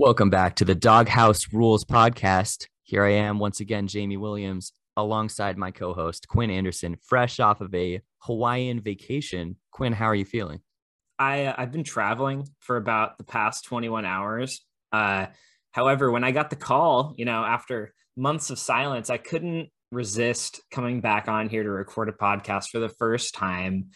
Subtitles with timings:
[0.00, 2.68] Welcome back to the Doghouse Rules podcast.
[2.84, 7.60] Here I am once again, Jamie Williams, alongside my co host, Quinn Anderson, fresh off
[7.60, 9.56] of a Hawaiian vacation.
[9.72, 10.60] Quinn, how are you feeling?
[11.18, 14.64] I, uh, I've been traveling for about the past 21 hours.
[14.92, 15.26] Uh,
[15.72, 20.60] however, when I got the call, you know, after months of silence, I couldn't resist
[20.70, 23.88] coming back on here to record a podcast for the first time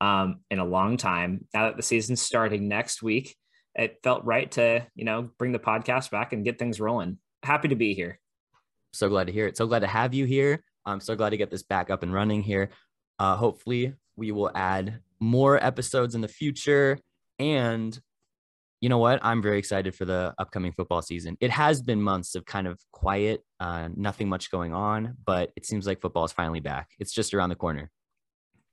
[0.00, 1.46] um, in a long time.
[1.52, 3.36] Now that the season's starting next week,
[3.74, 7.18] it felt right to you know bring the podcast back and get things rolling.
[7.42, 8.18] Happy to be here.
[8.92, 9.56] So glad to hear it.
[9.56, 10.62] So glad to have you here.
[10.84, 12.70] I'm so glad to get this back up and running here.
[13.18, 16.98] Uh, hopefully we will add more episodes in the future.
[17.38, 17.98] And
[18.80, 19.20] you know what?
[19.22, 21.36] I'm very excited for the upcoming football season.
[21.40, 25.66] It has been months of kind of quiet uh, nothing much going on but it
[25.66, 26.88] seems like football is finally back.
[26.98, 27.90] It's just around the corner.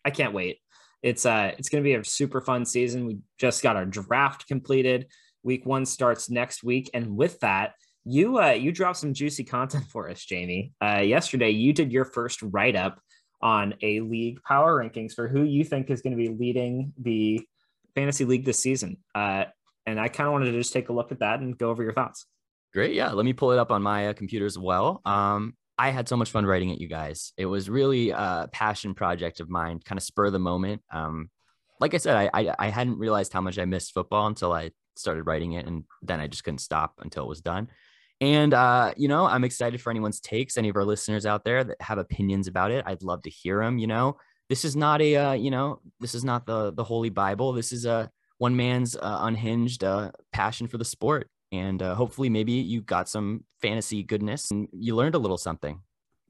[0.06, 0.60] I can't wait
[1.02, 3.06] it's uh it's going to be a super fun season.
[3.06, 5.08] We just got our draft completed.
[5.44, 7.74] Week 1 starts next week and with that,
[8.04, 10.74] you uh you dropped some juicy content for us, Jamie.
[10.84, 13.00] Uh yesterday you did your first write up
[13.42, 17.46] on a league power rankings for who you think is going to be leading the
[17.96, 18.98] fantasy league this season.
[19.14, 19.46] Uh
[19.86, 21.82] and I kind of wanted to just take a look at that and go over
[21.82, 22.26] your thoughts.
[22.74, 22.94] Great.
[22.94, 23.12] Yeah.
[23.14, 25.02] Let me pull it up on my uh, computer as well.
[25.06, 27.34] Um, I had so much fun writing it, you guys.
[27.38, 30.82] It was really a passion project of mine, kind of spur of the moment.
[30.92, 31.30] Um,
[31.80, 34.72] like I said, I, I, I hadn't realized how much I missed football until I
[34.96, 37.70] started writing it, and then I just couldn't stop until it was done.
[38.20, 40.58] And uh, you know, I'm excited for anyone's takes.
[40.58, 43.62] Any of our listeners out there that have opinions about it, I'd love to hear
[43.62, 43.78] them.
[43.78, 44.18] You know,
[44.50, 47.54] this is not a uh, you know, this is not the the holy Bible.
[47.54, 52.30] This is a one man's uh, unhinged uh, passion for the sport and uh, hopefully
[52.30, 55.82] maybe you got some fantasy goodness and you learned a little something.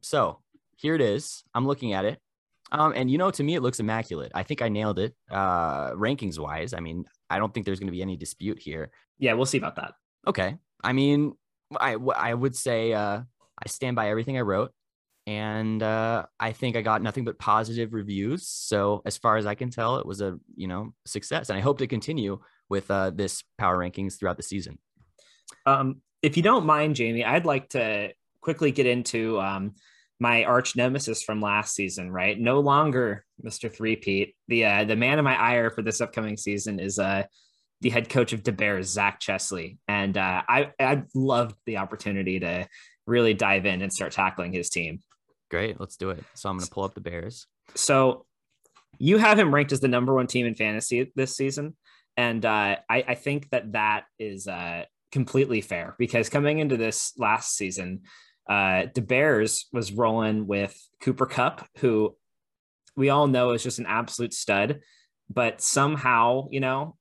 [0.02, 0.40] So
[0.76, 1.44] here it is.
[1.54, 2.20] I'm looking at it.
[2.72, 4.32] Um, and you know to me it looks immaculate.
[4.36, 7.88] I think i nailed it uh, rankings wise i mean i don't think there's going
[7.88, 8.92] to be any dispute here.
[9.18, 9.94] Yeah we'll see about that.
[10.28, 10.58] Okay.
[10.84, 11.34] I mean
[11.80, 13.22] i, I would say uh,
[13.64, 14.72] i stand by everything i wrote
[15.28, 18.48] and uh, I think I got nothing but positive reviews.
[18.48, 21.62] So as far as I can tell, it was a you know success, and I
[21.62, 22.40] hope to continue
[22.70, 24.80] with uh, this power rankings throughout the season.
[25.66, 29.76] Um, if you don't mind, Jamie, I'd like to quickly get into um,
[30.20, 32.12] my arch nemesis from last season.
[32.12, 34.36] Right, no longer Mister Three Pete.
[34.48, 37.24] The uh, the man of my ire for this upcoming season is uh,
[37.82, 42.40] the head coach of the Bears, Zach Chesley, and uh, I I loved the opportunity
[42.40, 42.68] to
[43.06, 45.02] really dive in and start tackling his team.
[45.50, 46.24] Great, let's do it.
[46.34, 47.48] So I'm going to pull up the Bears.
[47.76, 48.26] So
[48.98, 51.78] you have him ranked as the number one team in fantasy this season,
[52.18, 57.14] and uh, I, I think that that is uh, completely fair because coming into this
[57.18, 58.02] last season,
[58.50, 62.16] uh, the Bears was rolling with Cooper Kupp, who
[62.96, 64.80] we all know is just an absolute stud,
[65.30, 66.96] but somehow, you know,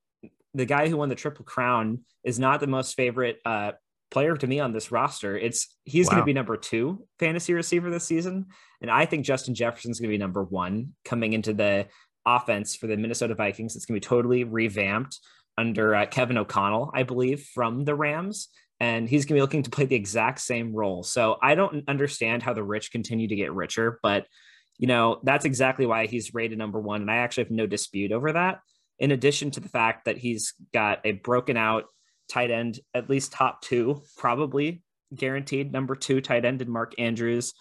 [0.54, 3.72] the guy who won the Triple Crown is not the most favorite uh,
[4.10, 5.36] player to me on this roster.
[5.36, 6.12] It's he's wow.
[6.12, 8.46] going to be number two fantasy receiver this season,
[8.80, 11.86] and I think Justin Jefferson's going to be number one coming into the
[12.24, 13.76] offense for the Minnesota Vikings.
[13.76, 15.20] It's going to be totally revamped
[15.58, 18.48] under uh, Kevin O'Connell, I believe, from the Rams.
[18.78, 21.02] And he's going to be looking to play the exact same role.
[21.02, 24.26] So I don't understand how the rich continue to get richer, but
[24.78, 27.00] you know, that's exactly why he's rated number one.
[27.00, 28.60] And I actually have no dispute over that.
[28.98, 31.84] In addition to the fact that he's got a broken out
[32.30, 34.82] tight end, at least top two, probably
[35.14, 37.54] guaranteed number two tight end in Mark Andrews.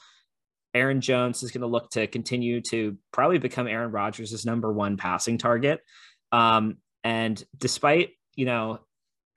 [0.74, 4.98] Aaron Jones is going to look to continue to probably become Aaron Rodgers' number one
[4.98, 5.80] passing target.
[6.34, 8.80] Um, and despite, you know,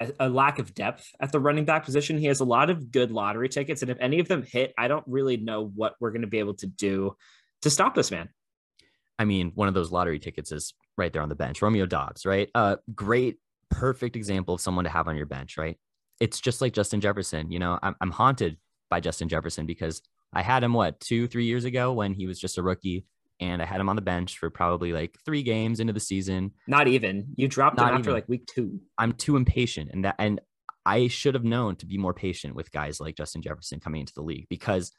[0.00, 2.90] a, a, lack of depth at the running back position, he has a lot of
[2.90, 3.82] good lottery tickets.
[3.82, 6.38] And if any of them hit, I don't really know what we're going to be
[6.38, 7.14] able to do
[7.62, 8.30] to stop this man.
[9.18, 11.60] I mean, one of those lottery tickets is right there on the bench.
[11.60, 12.48] Romeo Doubs, right?
[12.54, 13.36] Uh, great,
[13.70, 15.76] perfect example of someone to have on your bench, right?
[16.20, 17.50] It's just like Justin Jefferson.
[17.50, 18.56] You know, I'm, I'm haunted
[18.88, 20.00] by Justin Jefferson because
[20.32, 23.04] I had him, what, two, three years ago when he was just a rookie
[23.40, 26.52] and I had him on the bench for probably like three games into the season.
[26.66, 27.34] Not even.
[27.36, 28.14] You dropped Not him after even.
[28.14, 28.80] like week two.
[28.98, 30.40] I'm too impatient, and that and
[30.84, 34.14] I should have known to be more patient with guys like Justin Jefferson coming into
[34.14, 34.92] the league because,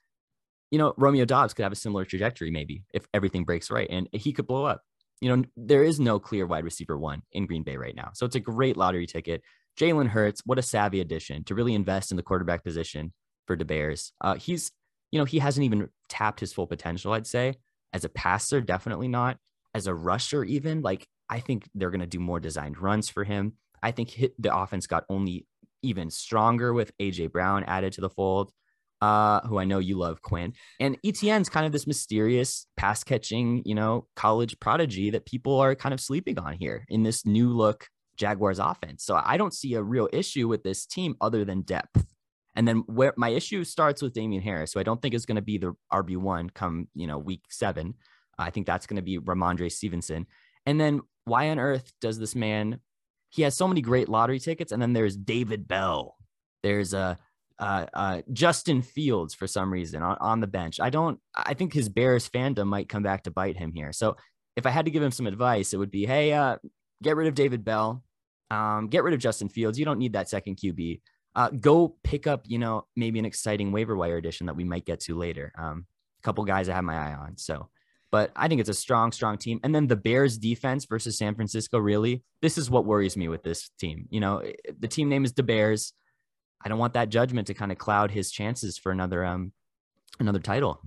[0.71, 4.07] you know, Romeo Doubs could have a similar trajectory maybe if everything breaks right, and
[4.13, 4.81] he could blow up.
[5.21, 8.25] You know, there is no clear wide receiver one in Green Bay right now, so
[8.25, 9.41] it's a great lottery ticket.
[9.79, 13.13] Jalen Hurts, what a savvy addition to really invest in the quarterback position
[13.47, 14.11] for the Bears.
[14.19, 14.71] Uh, he's,
[15.11, 17.55] you know, he hasn't even tapped his full potential, I'd say
[17.93, 19.37] as a passer, definitely not.
[19.73, 23.23] As a rusher, even like I think they're going to do more designed runs for
[23.23, 23.53] him.
[23.81, 25.45] I think hit, the offense got only
[25.81, 28.51] even stronger with AJ Brown added to the fold,
[29.01, 30.53] uh, who I know you love, Quinn.
[30.79, 35.75] And ETN's kind of this mysterious pass catching, you know, college prodigy that people are
[35.75, 37.87] kind of sleeping on here in this new look
[38.17, 39.05] Jaguars offense.
[39.05, 42.05] So I don't see a real issue with this team other than depth.
[42.59, 45.37] And then where my issue starts with Damien Harris, who I don't think is going
[45.37, 47.93] to be the RB one come you know week seven.
[48.37, 50.27] I think that's going to be Rhamondre Stevenson.
[50.65, 52.81] And then why on earth does this man?
[53.29, 56.17] He has so many great lottery tickets, and then there's David Bell.
[56.61, 57.17] There's a
[57.59, 60.81] uh, uh, Justin Fields for some reason on, on the bench.
[60.81, 61.17] I don't.
[61.33, 63.93] I think his Bears fandom might come back to bite him here.
[63.93, 64.17] So
[64.57, 66.57] if I had to give him some advice, it would be, hey, uh,
[67.01, 68.03] get rid of David Bell,
[68.51, 69.79] um, get rid of Justin Fields.
[69.79, 70.99] You don't need that second QB.
[71.39, 74.85] Uh, go pick up, you know, maybe an exciting waiver wire addition that we might
[74.85, 75.53] get to later.
[75.57, 75.85] Um,
[76.19, 77.37] a couple guys I have my eye on.
[77.37, 77.69] So
[78.11, 79.59] but I think it's a strong, strong team.
[79.63, 83.43] And then the Bears defense versus San Francisco, really, this is what worries me with
[83.43, 84.07] this team.
[84.09, 84.41] You know,
[84.79, 85.93] the team name is the Bears.
[86.63, 89.53] I don't want that judgment to kind of cloud his chances for another um
[90.19, 90.81] another title.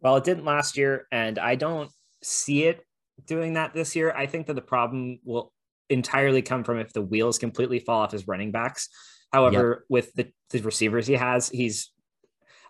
[0.00, 1.90] Well, it didn't last year, and I don't
[2.22, 2.84] see it
[3.26, 4.12] doing that this year.
[4.12, 5.52] I think that the problem will
[5.90, 8.88] entirely come from if the wheels completely fall off his running backs.
[9.32, 9.86] However, yep.
[9.88, 11.92] with the, the receivers he has, he's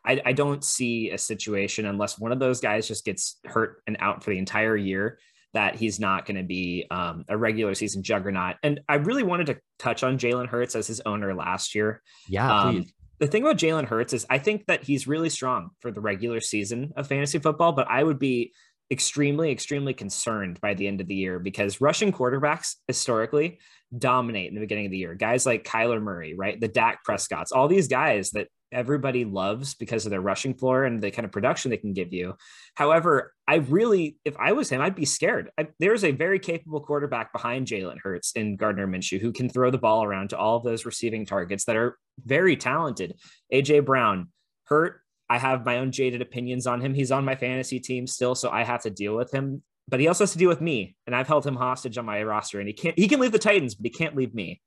[0.05, 3.97] I, I don't see a situation unless one of those guys just gets hurt and
[4.01, 5.19] out for the entire year
[5.55, 8.57] that he's not going to be um, a regular season juggernaut.
[8.63, 12.03] And I really wanted to touch on Jalen Hurts as his owner last year.
[12.29, 12.87] Yeah, um,
[13.19, 16.41] the thing about Jalen Hurts is I think that he's really strong for the regular
[16.41, 18.53] season of fantasy football, but I would be
[18.91, 23.59] extremely, extremely concerned by the end of the year because rushing quarterbacks historically
[23.97, 25.15] dominate in the beginning of the year.
[25.15, 26.61] Guys like Kyler Murray, right?
[26.61, 31.01] The Dak Prescotts, all these guys that everybody loves because of their rushing floor and
[31.01, 32.35] the kind of production they can give you.
[32.75, 35.51] However, I really, if I was him, I'd be scared.
[35.59, 39.71] I, there's a very capable quarterback behind Jalen Hurts in Gardner Minshew who can throw
[39.71, 43.15] the ball around to all of those receiving targets that are very talented.
[43.53, 44.29] AJ Brown,
[44.65, 45.01] hurt.
[45.31, 46.95] I have my own jaded opinions on him.
[46.95, 49.63] He's on my fantasy team still, so I have to deal with him.
[49.89, 52.23] But he also has to deal with me, and I've held him hostage on my
[52.23, 52.61] roster.
[52.61, 52.99] And he can't.
[52.99, 54.61] He can leave the Titans, but he can't leave me.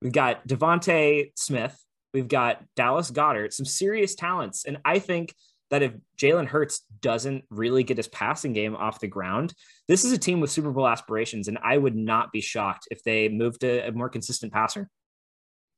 [0.00, 1.76] We've got DeVonta Smith,
[2.14, 4.64] We've got Dallas Goedert, some serious talents.
[4.64, 5.34] And I think
[5.70, 9.52] that if Jalen Hurts doesn't really get his passing game off the ground,
[9.86, 11.48] this is a team with Super Bowl aspirations.
[11.48, 14.88] And I would not be shocked if they moved to a more consistent passer.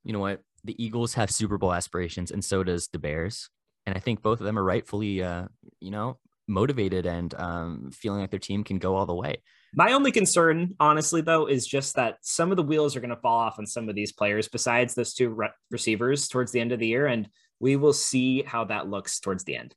[0.05, 0.41] You know what?
[0.63, 3.49] The Eagles have Super Bowl aspirations, and so does the Bears.
[3.87, 5.47] And I think both of them are rightfully, uh,
[5.81, 9.43] you know, motivated and um, feeling like their team can go all the way.
[9.75, 13.17] My only concern, honestly, though, is just that some of the wheels are going to
[13.17, 16.73] fall off on some of these players besides those two re- receivers towards the end
[16.73, 17.07] of the year.
[17.07, 17.29] And
[17.61, 19.75] we will see how that looks towards the end.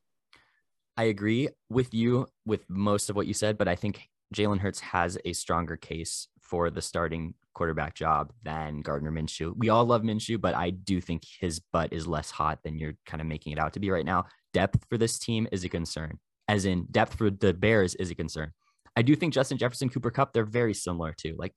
[0.97, 4.79] I agree with you with most of what you said, but I think Jalen Hurts
[4.79, 9.55] has a stronger case for the starting quarterback job than Gardner Minshew.
[9.57, 12.94] We all love Minshew, but I do think his butt is less hot than you're
[13.07, 14.25] kind of making it out to be right now.
[14.53, 18.15] Depth for this team is a concern, as in depth for the Bears is a
[18.15, 18.51] concern.
[18.95, 21.35] I do think Justin Jefferson, Cooper Kupp, they're very similar too.
[21.39, 21.53] Like,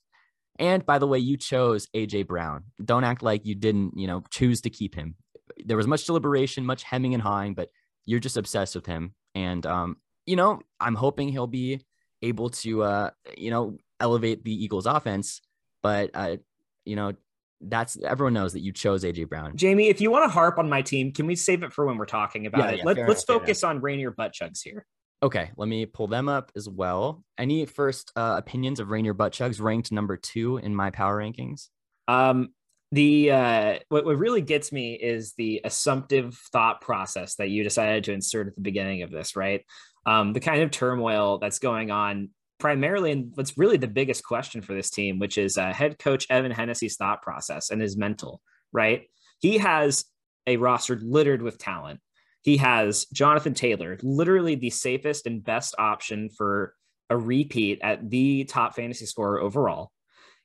[0.58, 2.64] and by the way, you chose AJ Brown.
[2.82, 5.14] Don't act like you didn't, you know, choose to keep him.
[5.62, 7.68] There was much deliberation, much hemming and hawing, but
[8.06, 9.14] you're just obsessed with him.
[9.34, 11.82] And um, you know, I'm hoping he'll be
[12.22, 15.40] able to, uh, you know, elevate the Eagles' offense.
[15.82, 16.36] But uh,
[16.84, 17.14] you know,
[17.60, 19.56] that's everyone knows that you chose AJ Brown.
[19.56, 21.96] Jamie, if you want to harp on my team, can we save it for when
[21.96, 22.76] we're talking about yeah, it?
[22.78, 24.86] Yeah, Let, us focus on Rainier butt chugs here.
[25.22, 27.24] Okay, let me pull them up as well.
[27.38, 31.68] Any first uh, opinions of Rainier Butt Chugs ranked number two in my power rankings?
[32.06, 32.50] Um,
[32.92, 38.04] the uh, what, what really gets me is the assumptive thought process that you decided
[38.04, 39.64] to insert at the beginning of this, right?
[40.04, 44.62] Um, the kind of turmoil that's going on primarily, and what's really the biggest question
[44.62, 48.40] for this team, which is uh, head coach Evan Hennessy's thought process and his mental,
[48.72, 49.04] right?
[49.40, 50.04] He has
[50.46, 52.00] a roster littered with talent
[52.46, 56.74] he has Jonathan Taylor, literally the safest and best option for
[57.10, 59.90] a repeat at the top fantasy scorer overall.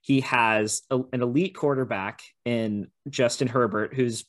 [0.01, 4.25] He has a, an elite quarterback in Justin Herbert, who's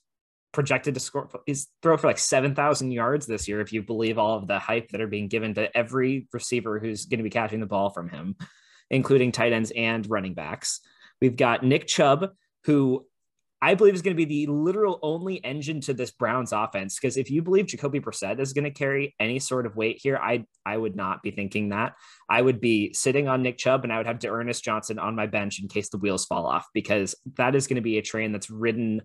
[0.52, 4.36] projected to score is throw for like 7,000 yards this year, if you believe all
[4.36, 7.60] of the hype that are being given to every receiver who's going to be catching
[7.60, 8.36] the ball from him,
[8.90, 10.80] including tight ends and running backs.
[11.20, 12.30] We've got Nick Chubb,
[12.64, 13.06] who
[13.64, 16.98] I believe is going to be the literal only engine to this Browns offense.
[16.98, 20.16] Because if you believe Jacoby Brissett is going to carry any sort of weight here,
[20.16, 21.94] I I would not be thinking that.
[22.28, 25.28] I would be sitting on Nick Chubb and I would have D'Ernest Johnson on my
[25.28, 28.32] bench in case the wheels fall off, because that is going to be a train
[28.32, 29.02] that's ridden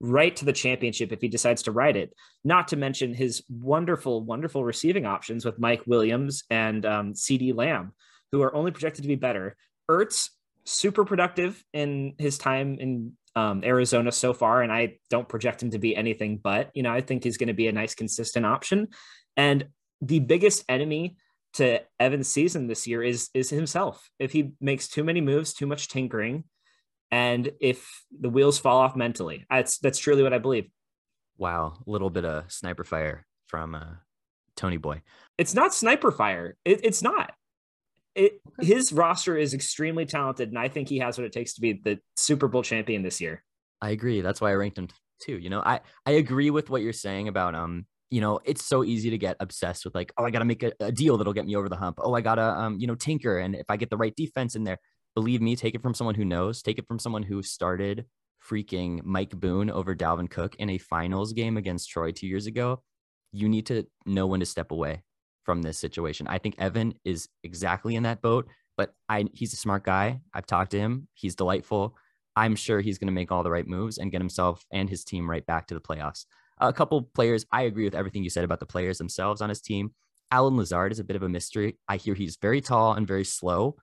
[0.00, 2.12] right to the championship if he decides to ride it.
[2.42, 7.92] Not to mention his wonderful, wonderful receiving options with Mike Williams and um, CeeDee Lamb,
[8.32, 9.56] who are only projected to be better.
[9.90, 10.30] Ertz
[10.64, 15.70] super productive in his time in um, Arizona so far, and I don't project him
[15.70, 16.70] to be anything but.
[16.74, 18.88] You know, I think he's going to be a nice, consistent option.
[19.36, 19.68] And
[20.00, 21.16] the biggest enemy
[21.54, 24.10] to Evan's season this year is is himself.
[24.18, 26.44] If he makes too many moves, too much tinkering,
[27.10, 30.68] And if the wheels fall off mentally, that's that's truly what I believe.
[31.38, 33.94] Wow, a little bit of sniper fire from uh,
[34.56, 35.02] Tony Boy.
[35.38, 36.56] It's not sniper fire.
[36.64, 37.32] It, it's not.
[38.14, 41.60] It, his roster is extremely talented, and I think he has what it takes to
[41.60, 43.42] be the Super Bowl champion this year.
[43.80, 44.20] I agree.
[44.20, 44.88] That's why I ranked him
[45.20, 45.38] too.
[45.38, 48.84] You know, I I agree with what you're saying about um, you know, it's so
[48.84, 51.32] easy to get obsessed with like, oh, I got to make a, a, deal that'll
[51.32, 51.98] get me over the hump.
[52.02, 54.64] Oh, I gotta um, you know, tinker, and if I get the right defense in
[54.64, 54.78] there,
[55.20, 56.62] believe me, take it from someone who knows.
[56.62, 58.06] Take it from someone who started
[58.42, 62.82] freaking Mike Boone over Dalvin Cook in a finals game against Troy two years ago.
[63.30, 65.02] You need to know when to step away
[65.44, 66.26] from this situation.
[66.26, 68.48] I think Evan is exactly in that boat,
[68.78, 70.22] but I he's a smart guy.
[70.32, 71.06] I've talked to him.
[71.12, 71.98] He's delightful.
[72.34, 75.04] I'm sure he's going to make all the right moves and get himself and his
[75.04, 76.24] team right back to the playoffs.
[76.62, 79.60] A couple players, I agree with everything you said about the players themselves on his
[79.60, 79.92] team.
[80.30, 81.76] Allen Lazard is a bit of a mystery.
[81.86, 83.76] I hear he's very tall and very slow,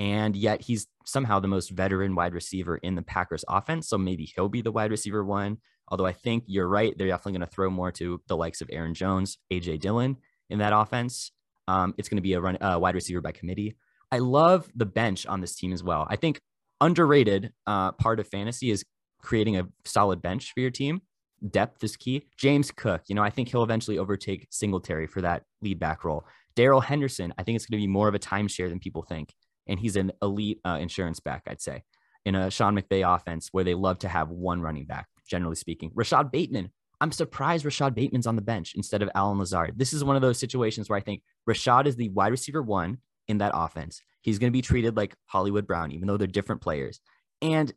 [0.00, 3.88] and yet he's somehow the most veteran wide receiver in the Packers offense.
[3.88, 5.58] So maybe he'll be the wide receiver one.
[5.88, 8.68] Although I think you're right, they're definitely going to throw more to the likes of
[8.70, 10.16] Aaron Jones, AJ Dillon
[10.50, 11.32] in that offense.
[11.66, 13.76] Um, it's going to be a run, uh, wide receiver by committee.
[14.12, 16.06] I love the bench on this team as well.
[16.08, 16.40] I think
[16.80, 18.84] underrated uh, part of fantasy is
[19.20, 21.02] creating a solid bench for your team.
[21.50, 22.26] Depth is key.
[22.36, 26.24] James Cook, you know, I think he'll eventually overtake Singletary for that lead back role.
[26.56, 29.34] Darrell Henderson, I think it's going to be more of a timeshare than people think.
[29.68, 31.84] And he's an elite uh, insurance back, I'd say,
[32.24, 35.90] in a Sean McVay offense where they love to have one running back, generally speaking.
[35.94, 36.70] Rashod Bateman,
[37.00, 39.78] I'm surprised Rashod Bateman's on the bench instead of Allen Lazard.
[39.78, 42.98] This is one of those situations where I think Rashod is the wide receiver one
[43.28, 44.00] in that offense.
[44.22, 47.00] He's going to be treated like Hollywood Brown, even though they're different players.
[47.40, 47.72] And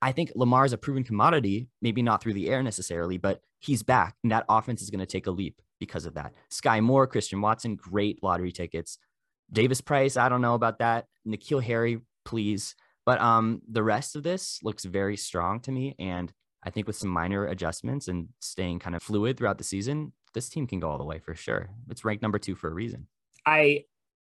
[0.00, 3.82] I think Lamar is a proven commodity, maybe not through the air necessarily, but he's
[3.82, 4.16] back.
[4.22, 6.32] And that offense is going to take a leap because of that.
[6.50, 8.98] Skyy Moore, Christian Watson, great lottery tickets.
[9.54, 11.06] Davis Price, I don't know about that.
[11.26, 12.74] N'Keal Harry, please.
[13.06, 15.94] But um, the rest of this looks very strong to me.
[15.98, 16.32] And
[16.62, 20.48] I think with some minor adjustments and staying kind of fluid throughout the season, this
[20.48, 21.70] team can go all the way for sure.
[21.90, 23.06] It's ranked number two for a reason.
[23.46, 23.84] I,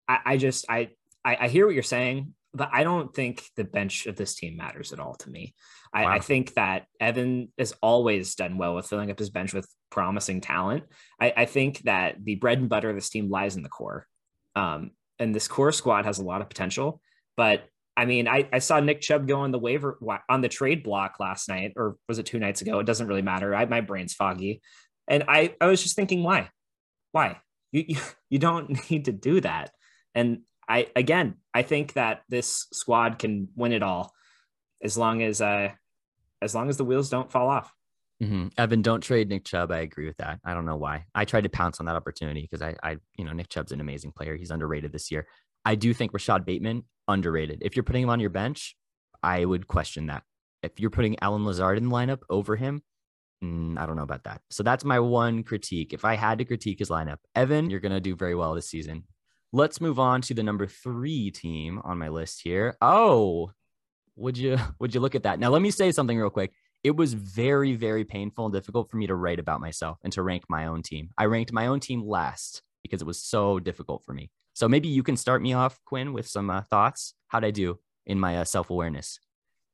[0.07, 0.89] I, I just, I,
[1.25, 4.55] I, I hear what you're saying, but I don't think the bench of this team
[4.55, 5.55] matters at all to me.
[5.91, 6.11] I, wow.
[6.11, 10.41] I, think that Evan has always done well with filling up his bench with promising
[10.41, 10.83] talent.
[11.19, 14.05] I, I, think that the bread and butter of this team lies in the core.
[14.55, 17.01] Um, and this core squad has a lot of potential,
[17.35, 17.63] but
[17.99, 19.99] I mean, I, I saw Nick Chubb go on the waiver
[20.29, 22.79] on the trade block last night, or was it two nights ago?
[22.79, 23.53] It doesn't really matter.
[23.53, 24.61] I, my brain's foggy,
[25.07, 26.49] and I I was just thinking, why,
[27.11, 27.97] why you, you
[28.29, 29.71] you don't need to do that.
[30.15, 34.13] And I again, I think that this squad can win it all,
[34.81, 35.69] as long as uh
[36.41, 37.73] as long as the wheels don't fall off.
[38.21, 38.47] Mm-hmm.
[38.57, 39.71] Evan, don't trade Nick Chubb.
[39.71, 40.39] I agree with that.
[40.43, 41.05] I don't know why.
[41.15, 43.79] I tried to pounce on that opportunity because I, I, you know, Nick Chubb's an
[43.79, 44.35] amazing player.
[44.35, 45.25] He's underrated this year.
[45.63, 47.59] I do think Rashod Bateman underrated.
[47.61, 48.75] If you're putting him on your bench,
[49.23, 50.23] I would question that.
[50.63, 52.81] If you're putting Allen Lazard in the lineup over him,
[53.43, 54.41] mm, I don't know about that.
[54.49, 55.93] So that's my one critique.
[55.93, 58.69] If I had to critique his lineup, Evan, you're going to do very well this
[58.69, 59.03] season.
[59.53, 62.75] Let's move on to the number three team on my list here.
[62.81, 63.51] Oh,
[64.15, 65.39] would you would you look at that?
[65.39, 66.51] Now let me say something real quick.
[66.83, 70.23] It was very very painful and difficult for me to write about myself and to
[70.23, 71.09] rank my own team.
[71.17, 74.31] I ranked my own team last because it was so difficult for me.
[74.53, 77.13] So maybe you can start me off, Quinn, with some uh, thoughts.
[77.27, 79.19] How'd I do in my uh, self awareness?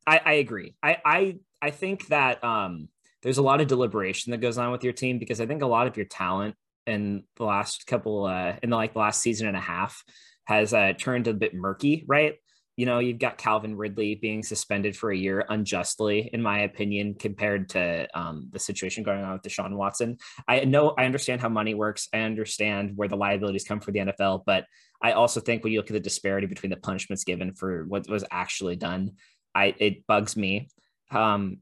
[0.06, 0.76] I, I, agree.
[0.84, 2.90] I, I I think that um,
[3.24, 5.68] there's a lot of deliberation that goes on with your team because I think a
[5.68, 9.58] lot of your talent in the last couple uh, in the like last season and
[9.58, 10.04] a half
[10.46, 12.36] has uh, turned a bit murky, right?
[12.78, 17.16] You know, you've got Calvin Ridley being suspended for a year unjustly, in my opinion,
[17.18, 20.18] compared to um, the situation going on with Deshaun Watson.
[20.48, 22.10] I know I understand how money works.
[22.14, 24.66] I understand where the liabilities come for the NFL, but
[25.02, 28.10] I also think when you look at the disparity between the punishments given for what
[28.10, 29.12] was actually done,
[29.54, 30.68] I it bugs me.
[31.12, 31.60] Um,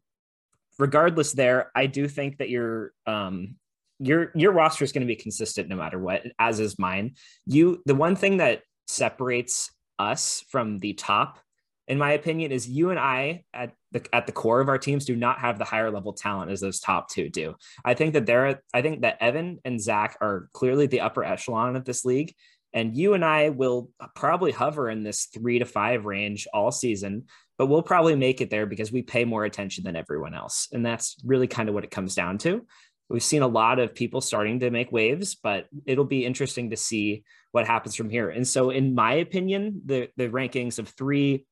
[0.79, 3.55] regardless, there, I do think that your um,
[4.00, 7.15] your your roster is going to be consistent no matter what, as is mine.
[7.46, 9.70] You the one thing that separates
[10.00, 11.40] us from the top
[11.88, 15.06] in my opinion is you and i at the at the core of our teams
[15.06, 17.56] do not have the higher level talent as those top two do.
[17.84, 21.76] I think that they're i think that evan and zach are clearly the upper echelon
[21.76, 22.34] of this league
[22.74, 27.26] and you and i will probably hover in this three to five range all season
[27.58, 30.68] but we'll probably make it there because we pay more attention than everyone else.
[30.72, 32.66] And that's really kind of what it comes down to
[33.13, 36.75] we've seen a lot of people starting to make waves but it'll be interesting to
[36.75, 38.29] see what happens from here.
[38.29, 41.46] And so, in my opinion, the the rankings of three,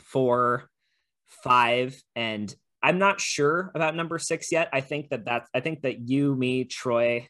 [0.00, 0.70] four,
[1.26, 4.70] five, and I'm not sure about number six yet.
[4.72, 7.28] I think that that's I think that you, me, Troy,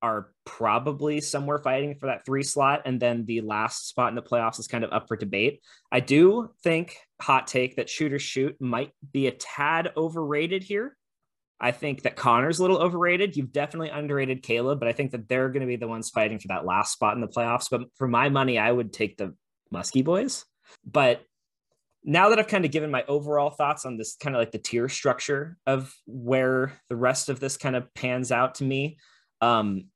[0.00, 2.82] are probably somewhere fighting for that three slot.
[2.84, 5.60] And then the last spot in the playoffs is kind of up for debate.
[5.90, 10.96] I do think, hot take, that shooter Shoot might be a tad overrated here.
[11.64, 13.38] I think that Connor's a little overrated.
[13.38, 16.38] You've definitely underrated Caleb, but I think that they're going to be the ones fighting
[16.38, 17.70] for that last spot in the playoffs.
[17.70, 19.34] But for my money, I would take the
[19.72, 20.44] Muskie boys.
[20.84, 21.22] But
[22.04, 24.58] now that I've kind of given my overall thoughts on this kind of like the
[24.58, 28.98] tier structure of where the rest of this kind of pans out to me,
[29.40, 29.86] um,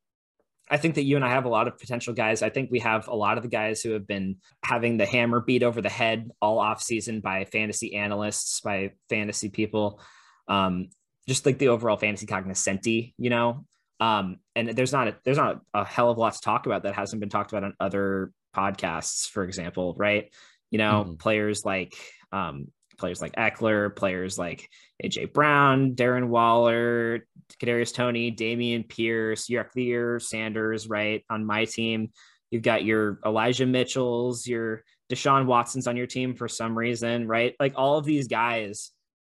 [0.71, 2.41] I think that you and I have a lot of potential guys.
[2.41, 5.41] I think we have a lot of the guys who have been having the hammer
[5.41, 10.01] beat over the head all off season by fantasy analysts, by fantasy people,
[10.49, 10.89] um,
[11.29, 13.65] just like the overall fantasy cognoscenti, you know.
[14.01, 16.85] Um, and there's not a, there's not a hell of a lot to talk about
[16.85, 20.33] that hasn't been talked about on other podcasts, for example, right?
[20.71, 21.15] You know, mm-hmm.
[21.15, 21.95] players like
[22.33, 22.69] um,
[22.99, 24.69] players like Ekeler, players like
[25.05, 27.27] AJ Brown, Darren Waller,
[27.63, 31.25] Kadarius Toney, Dameon Pierce, Yair Sanders, right?
[31.29, 32.11] On my team,
[32.51, 37.55] you've got your Elijah Mitchells, your Deshaun Watson's on your team for some reason, right?
[37.61, 38.93] Like all of these guys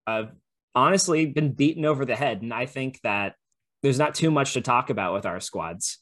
[0.07, 0.31] have
[0.79, 2.41] honestly been beaten over the head.
[2.41, 3.35] And I think that
[3.83, 5.99] there's not too much to talk about with our squads.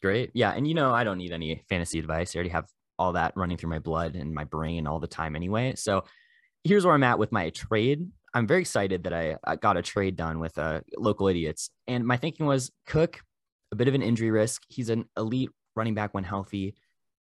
[0.00, 0.30] Great.
[0.34, 0.52] Yeah.
[0.52, 2.34] And you know, I don't need any fantasy advice.
[2.34, 2.66] I already have
[2.98, 5.74] all that running through my blood and my brain all the time anyway.
[5.76, 6.04] So
[6.64, 8.06] here's where I'm at with my trade.
[8.34, 11.70] I'm very excited that I, got a trade done with uh, local idiots.
[11.86, 13.20] And my thinking was Cook,
[13.72, 14.62] a bit of an injury risk.
[14.68, 16.74] He's an elite running back when healthy.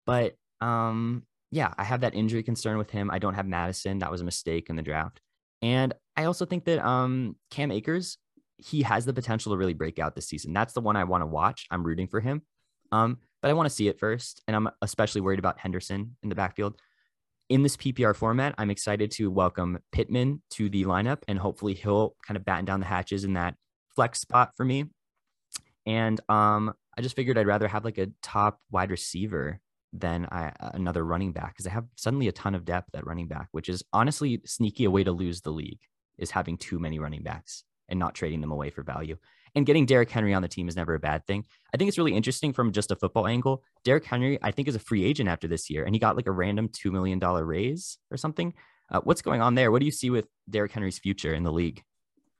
[0.05, 3.11] But um, yeah, I have that injury concern with him.
[3.11, 3.99] I don't have Madison.
[3.99, 5.19] That was a mistake in the draft.
[5.61, 8.17] And I also think that um, Cam Akers,
[8.57, 10.53] he has the potential to really break out this season.
[10.53, 11.65] That's the one I want to watch.
[11.71, 12.43] I'm rooting for him.
[12.91, 14.41] Um, but I want to see it first.
[14.47, 16.75] And I'm especially worried about Henderson in the backfield
[17.49, 22.15] in this PPR format, I'm excited to welcome Pittman to the lineup, and hopefully he'll
[22.25, 23.55] kind of batten down the hatches in that
[23.95, 24.85] flex spot for me.
[25.85, 29.59] And um, I just figured I'd rather have like a top wide receiver
[29.91, 33.27] than I, another running back because I have suddenly a ton of depth at running
[33.27, 35.81] back, which is honestly sneaky a way to lose the league
[36.17, 39.17] is having too many running backs and not trading them away for value.
[39.55, 41.45] And getting Derrick Henry on the team is never a bad thing.
[41.73, 43.63] I think it's really interesting from just a football angle.
[43.83, 46.27] Derrick Henry, I think, is a free agent after this year, and he got like
[46.27, 48.53] a random $2 million raise or something.
[48.91, 49.71] Uh, what's going on there?
[49.71, 51.83] What do you see with Derrick Henry's future in the league?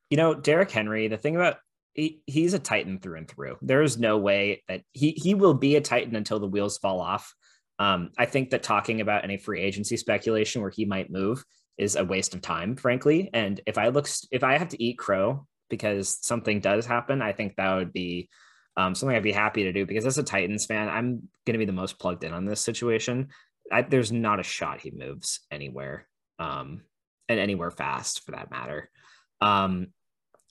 [0.10, 1.58] You know, Derrick Henry, the thing about
[1.94, 3.58] he, he's a Titan through and through.
[3.62, 7.34] There's no way that he he will be a Titan until the wheels fall off.
[7.80, 11.44] Um, I think that talking about any free agency speculation where he might move
[11.78, 13.30] is a waste of time, frankly.
[13.34, 17.32] And if I look, if I have to eat crow because something does happen, I
[17.32, 18.30] think that would be
[18.78, 21.60] um, something I'd be happy to do because as a Titans fan, I'm going to
[21.60, 23.30] be the most plugged in on this situation.
[23.72, 26.08] I, there's not a shot he moves anywhere
[26.40, 26.82] um,
[27.30, 28.90] and anywhere fast for that matter.
[29.42, 29.88] Um,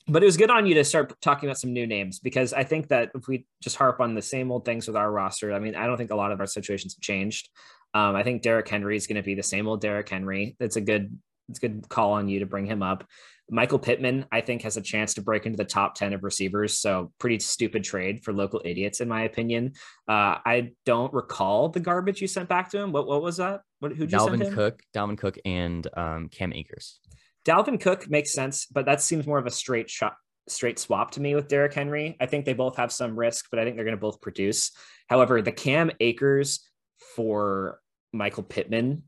[0.09, 2.65] but it was good on you to start talking about some new names because I
[2.65, 5.61] think that if we just harp on the same old things with our roster, I
[5.61, 7.49] mean, I don't think a lot of our situations have changed.
[7.95, 10.57] Um, I think Derrick Henry is going to be the same old Derrick Henry.
[10.59, 13.05] That's a good, it's a good call on you to bring him up.
[13.51, 16.79] Michael Pittman, I think, has a chance to break into the top 10 of receivers.
[16.79, 19.73] So, pretty stupid trade for local idiots, in my opinion.
[20.09, 22.93] Uh, I don't recall the garbage you sent back to him.
[22.93, 23.61] What, what was that?
[23.81, 26.99] What, who Dalvin Cook, Dalvin Cook, and um, Cam Akers.
[27.45, 30.15] Dalvin Cook makes sense, but that seems more of a straight shot,
[30.49, 32.17] straight swap to me with Derrick Henry.
[32.21, 34.71] I think they both have some risk, but I think they're going to both produce.
[35.09, 36.71] However, the Cam Akers
[37.17, 37.81] for
[38.13, 39.05] Michael Pittman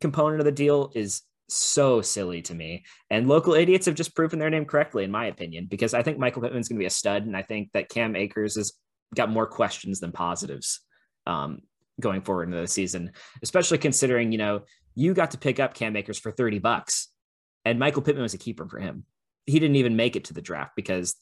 [0.00, 2.84] component of the deal is so silly to me.
[3.08, 6.18] And local idiots have just proven their name correctly, in my opinion, because I think
[6.18, 7.24] Michael Pittman's going to be a stud.
[7.24, 8.72] And I think that Cam Akers has
[9.14, 10.80] got more questions than positives
[11.26, 11.60] um,
[12.00, 13.12] going forward into the season,
[13.42, 14.62] especially considering, you know,
[14.94, 17.08] you got to pick up Cam Akers for 30 bucks
[17.66, 19.04] and Michael Pittman was a keeper for him.
[19.44, 21.16] He didn't even make it to the draft because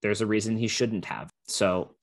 [0.00, 1.30] there's a reason he shouldn't have.
[1.46, 1.94] So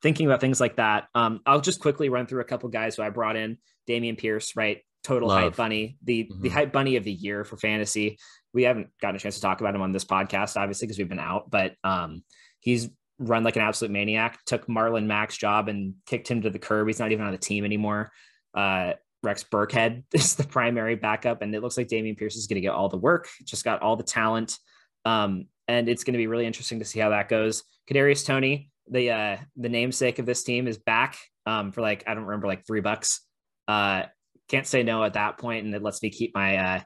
[0.00, 3.02] thinking about things like that, um, I'll just quickly run through a couple guys who
[3.02, 3.58] I brought in.
[3.88, 4.82] Dameon Pierce, right?
[5.06, 5.40] total Love.
[5.40, 6.42] hype bunny, the mm-hmm.
[6.42, 8.18] the hype bunny of the year for fantasy.
[8.52, 11.08] We haven't gotten a chance to talk about him on this podcast, obviously, because we've
[11.08, 12.24] been out, but um,
[12.60, 14.38] he's run like an absolute maniac.
[14.46, 16.86] Took Marlon Mack's job and kicked him to the curb.
[16.86, 18.10] He's not even on the team anymore.
[18.54, 22.56] Uh, Rex Burkhead is the primary backup, and it looks like Dameon Pierce is going
[22.56, 23.28] to get all the work.
[23.44, 24.58] Just got all the talent,
[25.04, 27.62] um, and it's going to be really interesting to see how that goes.
[27.90, 32.14] Kadarius Toney, the uh, the namesake of this team, is back um, for like I
[32.14, 33.20] don't remember like three bucks.
[33.68, 34.04] Uh,
[34.48, 36.80] can't say no at that point, and it lets me keep my uh,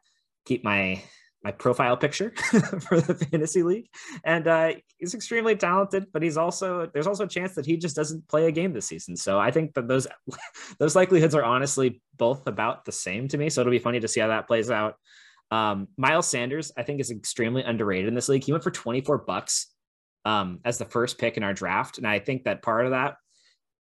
[0.45, 1.03] keep my
[1.43, 3.89] my profile picture for the fantasy league.
[4.25, 7.97] And uh, he's extremely talented, but he's also there's also a chance that he just
[7.97, 9.17] doesn't play a game this season.
[9.17, 10.07] So I think that those
[10.79, 13.49] those likelihoods are honestly both about the same to me.
[13.51, 14.95] So it'll be funny to see how that plays out.
[15.51, 18.45] Um, Miles Sanders, I think, is extremely underrated in this league.
[18.45, 19.67] He went for 24 bucks
[20.25, 21.99] um, as the first pick in our draft.
[21.99, 23.17] And I think that part of that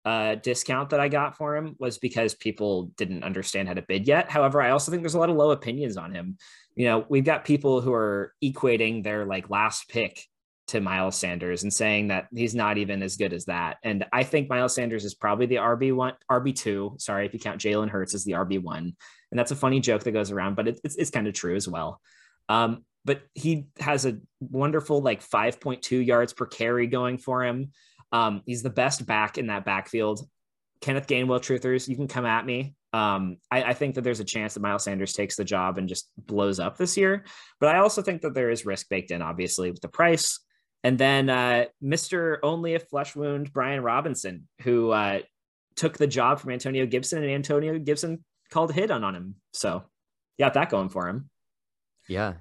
[0.04, 4.08] uh, discount that I got for him was because people didn't understand how to bid
[4.08, 4.30] yet.
[4.30, 6.38] However, I also think there's a lot of low opinions on him.
[6.76, 10.26] You know, we've got people who are equating their like last pick
[10.68, 13.78] to Miles Sanders and saying that he's not even as good as that.
[13.84, 16.96] And I think Miles Sanders is probably the RB one, RB two.
[16.98, 18.96] Sorry if you count Jalen Hurts as the RB one,
[19.32, 21.56] and that's a funny joke that goes around, but it, it's it's kind of true
[21.56, 22.00] as well.
[22.50, 27.72] Um, but he has a wonderful like 5.2 yards per carry going for him.
[28.12, 30.28] Um, he's the best back in that backfield.
[30.82, 32.76] Kenneth Gainwell, truthers, you can come at me.
[32.94, 35.88] Um, I, I, think that there's a chance that Miles Sanders takes the job and
[35.88, 37.24] just blows up this year.
[37.62, 40.40] But I also think that there is risk baked in, obviously, with the price.
[40.84, 42.40] And then uh, Mr.
[42.44, 45.20] Only a Flesh Wound, Brian Robinson, who uh,
[45.78, 49.36] took the job from Antonio Gibson, and Antonio Gibson called hit on, on him.
[49.54, 49.84] So,
[50.38, 51.30] got that going for him.
[52.10, 52.34] Yeah,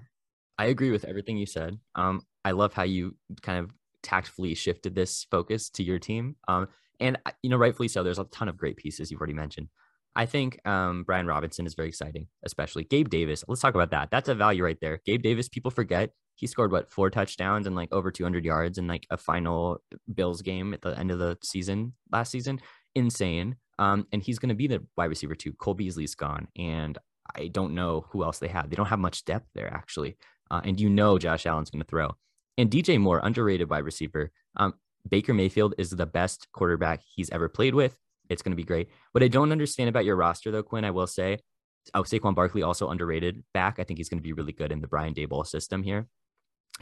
[0.58, 1.78] I agree with everything you said.
[1.94, 3.70] Um, I love how you kind of
[4.02, 6.36] tactfully shifted this focus to your team.
[6.48, 8.02] Um, and you know, rightfully so.
[8.02, 9.68] There's a ton of great pieces you've already mentioned.
[10.16, 13.44] I think um, Brian Robinson is very exciting, especially Gabe Davis.
[13.46, 14.10] Let's talk about that.
[14.10, 15.00] That's a value right there.
[15.06, 18.86] Gabe Davis, people forget he scored what four touchdowns and like over 200 yards in
[18.86, 19.82] like a final
[20.12, 22.60] Bills game at the end of the season last season.
[22.94, 23.56] Insane.
[23.78, 25.52] Um, and he's going to be the wide receiver too.
[25.52, 26.98] Cole Beasley's gone, and
[27.34, 28.68] I don't know who else they have.
[28.68, 30.16] They don't have much depth there actually
[30.50, 32.10] uh, and you know Josh Allen's going to throw.
[32.60, 34.30] And DJ Moore, underrated wide receiver.
[34.54, 34.74] Um,
[35.08, 37.96] Baker Mayfield is the best quarterback he's ever played with.
[38.28, 38.90] It's going to be great.
[39.12, 41.38] What I don't understand about your roster, though, Quinn, I will say,
[41.94, 43.78] oh, Saquon Barkley also underrated back.
[43.78, 46.06] I think he's going to be really good in the Brian Daboll system here,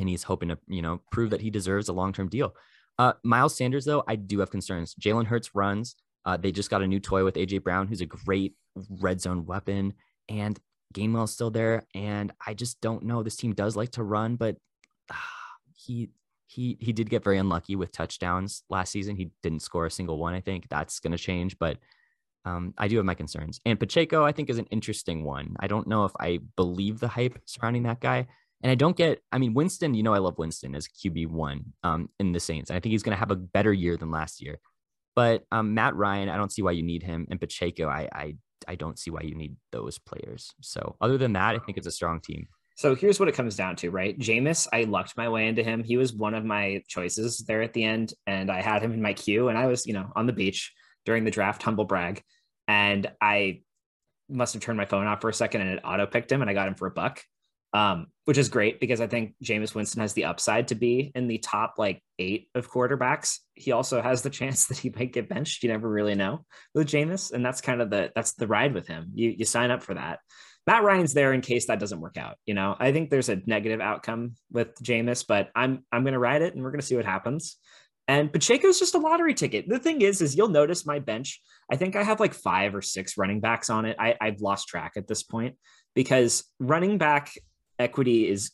[0.01, 2.57] and he's hoping to you know prove that he deserves a long term deal.
[2.99, 4.97] Uh, Miles Sanders, though, I do have concerns.
[4.97, 5.95] Jalen Hurts runs.
[6.25, 8.57] Uh, they just got a new toy with AJ Brown, who's a great
[8.91, 9.95] red zone weapon,
[10.29, 10.59] and
[10.93, 13.23] Gainwell's still there, and I just don't know.
[13.23, 14.57] This team does like to run, but
[15.09, 15.14] uh,
[15.88, 16.11] he
[16.46, 19.16] he he did get very unlucky with touchdowns last season.
[19.16, 20.35] He didn't score a single one.
[20.35, 21.79] I think that's going to change, but
[22.44, 23.61] um, I do have my concerns.
[23.66, 25.57] And Pacheco, I think, is an interesting one.
[25.61, 28.27] I don't know if I believe the hype surrounding that guy.
[28.62, 32.09] And I don't get, I mean, Winston, you know, I love Winston as QB1 um,
[32.18, 32.70] in the Saints.
[32.70, 34.59] And I think he's going to have a better year than last year.
[35.14, 37.27] But um, Matt Ryan, I don't see why you need him.
[37.31, 38.35] And Pacheco, I, I
[38.66, 40.53] I don't see why you need those players.
[40.61, 42.48] So other than that, I think it's a strong team.
[42.79, 44.17] So here's what it comes down to, right?
[44.17, 45.83] Jameis, I lucked my way into him.
[45.83, 49.03] He was one of my choices there at the end, and I had him in
[49.03, 50.73] my queue, and I was, you know, on the beach
[51.05, 52.23] during the draft, humble brag,
[52.69, 53.62] and I
[54.29, 56.49] must have turned my phone off for a second, and it auto picked him, and
[56.49, 57.21] I got him for a buck
[57.73, 61.29] um, which is great because I think Jameis Winston has the upside to be in
[61.29, 63.39] the top like eight of quarterbacks.
[63.55, 65.63] He also has the chance that he might get benched.
[65.63, 68.87] You never really know with Jameis, and that's kind of the that's the ride with
[68.87, 69.11] him.
[69.15, 70.21] You you sign up for that.
[70.67, 72.37] Matt Ryan's there in case that doesn't work out.
[72.45, 76.43] You know, I think there's a negative outcome with Jameis, but I'm I'm gonna ride
[76.43, 77.57] it and we're gonna see what happens.
[78.07, 79.69] And Pacheco's just a lottery ticket.
[79.69, 81.43] The thing is, is you'll notice my bench.
[81.71, 83.97] I think I have like five or six running backs on it.
[83.99, 85.57] I, I've lost track at this point
[85.95, 87.33] because running back
[87.79, 88.51] equity is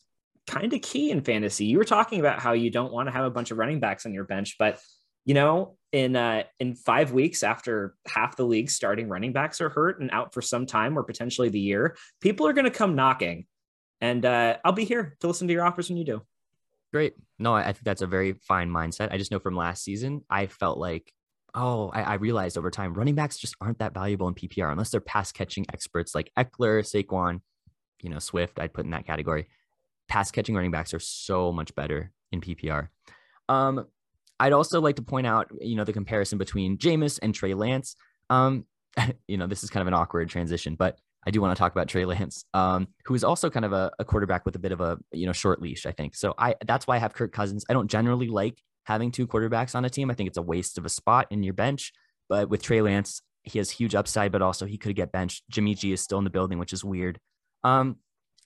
[0.47, 1.65] kind of key in fantasy.
[1.65, 4.07] You were talking about how you don't want to have a bunch of running backs
[4.07, 4.79] on your bench, but
[5.25, 9.71] you know, in uh, in five weeks after half the league starting running backs are
[9.71, 12.95] hurt and out for some time or potentially the year, people are going to come
[12.95, 13.47] knocking,
[14.01, 16.23] and uh, I'll be here to listen to your offers when you do.
[16.93, 17.15] Great.
[17.39, 19.13] No, I think that's a very fine mindset.
[19.13, 21.13] I just know from last season, I felt like,
[21.55, 24.91] oh, I, I realized over time, running backs just aren't that valuable in PPR unless
[24.91, 27.41] they're pass catching experts like Ekeler, Saquon,
[28.05, 29.49] you know, Swift, I'd put in that category.
[30.09, 32.89] Pass catching running backs are so much better in PPR.
[33.49, 33.87] Um,
[34.39, 37.97] I'd also like to point out, you know, the comparison between Jameis and Trey Lance.
[38.31, 38.67] Um,
[39.29, 41.73] you know, this is kind of an awkward transition, but I do want to talk
[41.73, 44.73] about Trey Lance, um, who is also kind of a, a, quarterback with a bit
[44.73, 45.87] of a you know short leash.
[45.87, 46.35] I think so.
[46.37, 47.65] I that's why I have Kirk Cousins.
[47.69, 50.11] I don't generally like having two quarterbacks on a team.
[50.11, 51.93] I think it's a waste of a spot in your bench.
[52.29, 55.45] But with Trey Lance, he has huge upside, but also he could get benched.
[55.51, 57.19] Jimmy G is still in the building, which is weird.
[57.65, 57.97] Um,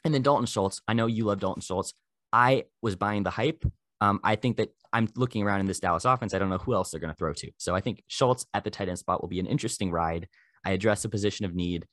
[0.05, 0.81] and then Dalton Schultz.
[0.89, 1.93] I know you love Dalton Schultz.
[2.33, 3.65] I was buying the hype.
[4.01, 6.33] Um, I think that I'm looking around in this Dallas offense.
[6.33, 7.51] I don't know who else they're going to throw to.
[7.59, 10.29] So I think Schultz at the tight end spot will be an interesting ride.
[10.65, 11.87] I address a position of need.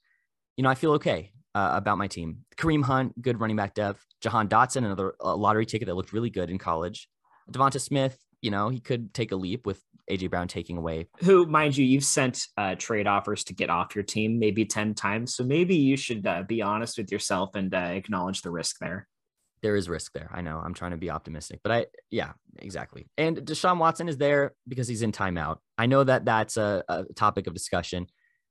[0.56, 2.46] You know, I feel okay uh, about my team.
[2.58, 4.06] Kareem Hunt, good running back depth.
[4.22, 7.10] Jahan Dotson, another lottery ticket that looked really good in college.
[7.52, 11.08] DeVonta Smith, you know, he could take a leap with AJ Brown taking away.
[11.20, 14.94] Who, mind you, you've sent uh, trade offers to get off your team maybe 10
[14.94, 15.36] times.
[15.36, 19.08] So maybe you should uh, be honest with yourself and uh, acknowledge the risk there.
[19.62, 20.30] There is risk there.
[20.32, 20.62] I know.
[20.64, 23.08] I'm trying to be optimistic, but I, yeah, exactly.
[23.18, 25.58] And Deshaun Watson is there because he's in timeout.
[25.78, 28.08] I know that that's a, a topic of discussion.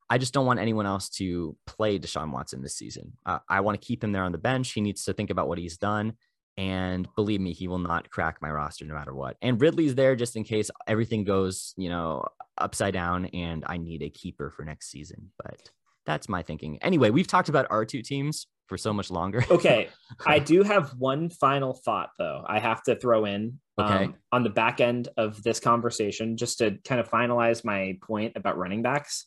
[0.09, 3.13] I just don't want anyone else to play Deshaun Watson this season.
[3.25, 4.73] Uh, I want to keep him there on the bench.
[4.73, 6.13] He needs to think about what he's done
[6.57, 9.35] And believe me, he will not crack my roster no matter what.
[9.41, 12.25] And Ridley's there just in case everything goes, you know,
[12.57, 15.31] upside down and I need a keeper for next season.
[15.43, 15.69] But
[16.05, 16.77] that's my thinking.
[16.81, 19.43] Anyway, we've talked about our two teams for so much longer.
[19.51, 19.89] okay.
[20.25, 24.05] I do have one final thought, though, I have to throw in okay.
[24.05, 28.33] Um, on the back end of this conversation, just to kind of finalize my point
[28.35, 29.25] about running backs.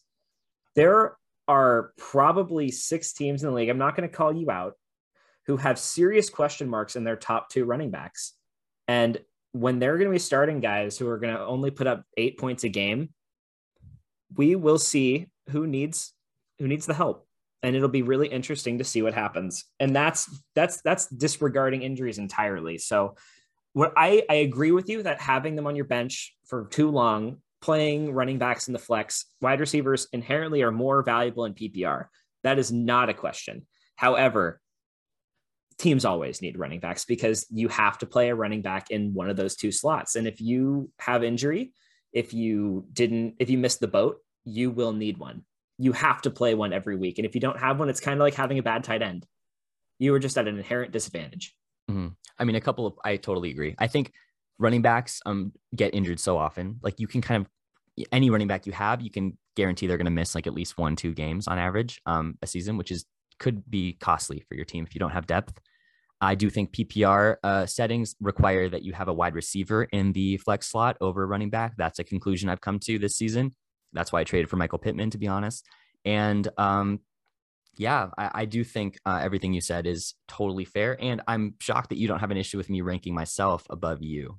[0.75, 3.69] There are probably six teams in the league.
[3.69, 4.75] I'm not going to call you out
[5.49, 8.35] who have serious question marks in their top two running backs.
[8.87, 9.19] And
[9.53, 12.39] when they're going to be starting guys who are going to only put up eight
[12.39, 13.09] points a game,
[14.37, 16.13] we will see who needs
[16.59, 17.27] who needs the help.
[17.63, 19.65] And it'll be really interesting to see what happens.
[19.81, 22.79] And that's that's that's disregarding injuries entirely.
[22.79, 23.17] So
[23.73, 27.37] what i i agree with you that having them on your bench for too long
[27.61, 32.07] playing running backs in the flex wide receivers inherently are more valuable in ppr
[32.45, 33.67] that is not a question.
[33.97, 34.61] However
[35.79, 39.31] teams always need running backs because you have to play a running back in one
[39.31, 40.17] of those two slots.
[40.17, 41.73] And if you have injury,
[42.12, 45.45] if you didn't, if you missed the boat, you will need one.
[45.79, 47.19] You have to play one every week.
[47.19, 49.27] And if you don't have one, it's kind of like having a bad tight end.
[49.99, 51.55] You are just at an inherent disadvantage.
[51.91, 52.09] Mm-hmm.
[52.38, 53.75] I mean, a couple of, I totally agree.
[53.79, 54.12] I think
[54.59, 56.81] running backs um get injured so often.
[56.83, 60.05] Like you can kind of, any running back you have, you can guarantee they're going
[60.05, 63.05] to miss like at least one, two games on average um, a season, which is
[63.38, 65.61] could be costly for your team if you don't have depth.
[66.20, 70.37] I do think PPR uh, settings require that you have a wide receiver in the
[70.38, 71.74] flex slot over running back.
[71.77, 73.55] That's a conclusion I've come to this season.
[73.92, 75.64] That's why I traded for Michael Pittman, to be honest.
[76.05, 77.01] And um,
[77.77, 80.96] yeah, I, I, do think uh, everything you said is totally fair.
[81.01, 84.38] And I'm shocked that you don't have an issue with me ranking myself above you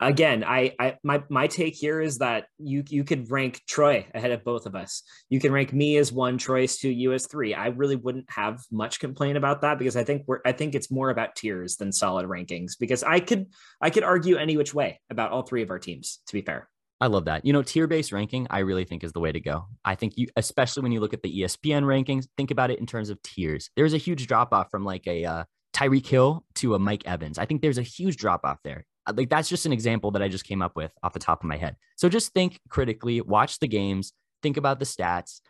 [0.00, 4.30] again, I, I my my take here is that you you could rank Troy ahead
[4.30, 5.02] of both of us.
[5.28, 7.54] You can rank me as one, Troy as two, you as three.
[7.54, 10.90] I really wouldn't have much complaint about that because I think we're I think it's
[10.90, 13.46] more about tiers than solid rankings because I could
[13.80, 16.20] I could argue any which way about all three of our teams.
[16.26, 16.68] To be fair.
[17.00, 17.44] I love that.
[17.44, 19.66] You know, tier based ranking, I really think is the way to go.
[19.84, 22.86] I think you, especially when you look at the ESPN rankings, think about it in
[22.86, 23.70] terms of tiers.
[23.74, 27.38] There's a huge drop off from like a uh, Tyreek Hill to a Mike Evans.
[27.38, 28.86] I think there's a huge drop off there.
[29.06, 31.42] Uh, like that's just an example that I just came up with off the top
[31.42, 31.76] of my head.
[31.96, 34.12] So just think critically, watch the games,
[34.42, 35.40] think about the stats.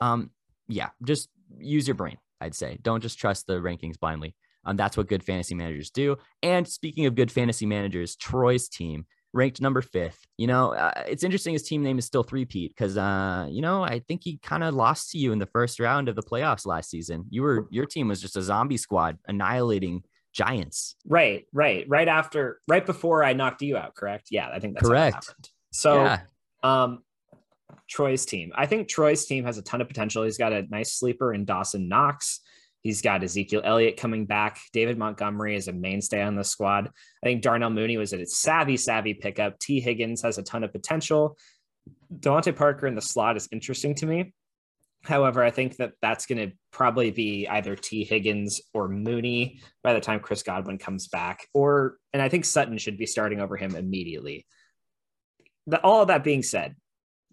[0.00, 0.30] Um,
[0.68, 2.18] yeah, just use your brain.
[2.40, 4.34] I'd say don't just trust the rankings blindly.
[4.64, 6.16] Um, that's what good fantasy managers do.
[6.42, 10.26] And speaking of good fantasy managers, Troy's team ranked number fifth.
[10.36, 11.52] You know, uh, it's interesting.
[11.52, 14.62] His team name is still three Pete because, uh, you know, I think he kind
[14.62, 17.24] of lost to you in the first round of the playoffs last season.
[17.30, 20.96] You were your team was just a zombie squad annihilating Giants.
[21.06, 23.94] Right, right, right after, right before I knocked you out.
[23.94, 24.28] Correct?
[24.30, 25.34] Yeah, I think that's correct.
[25.72, 26.20] So, yeah.
[26.62, 27.02] um,
[27.88, 28.52] Troy's team.
[28.54, 30.22] I think Troy's team has a ton of potential.
[30.22, 32.40] He's got a nice sleeper in Dawson Knox.
[32.80, 34.58] He's got Ezekiel Elliott coming back.
[34.72, 36.88] David Montgomery is a mainstay on the squad.
[37.22, 39.58] I think Darnell Mooney was a savvy, savvy pickup.
[39.60, 41.36] Tee Higgins has a ton of potential.
[42.18, 44.34] DeVante Parker in the slot is interesting to me.
[45.04, 49.94] However, I think that that's going to probably be either Tee Higgins or Mooney by
[49.94, 53.56] the time Chris Godwin comes back, or and I think Sutton should be starting over
[53.56, 54.46] him immediately.
[55.66, 56.76] The, all of that being said,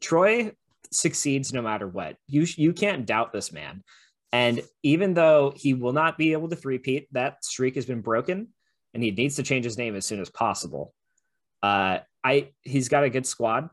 [0.01, 0.51] Troy
[0.91, 2.15] succeeds no matter what.
[2.27, 3.83] You you can't doubt this man,
[4.31, 8.47] and even though he will not be able to three-peat, that streak has been broken,
[8.95, 10.93] and he needs to change his name as soon as possible.
[11.61, 13.69] Uh, I he's got a good squad.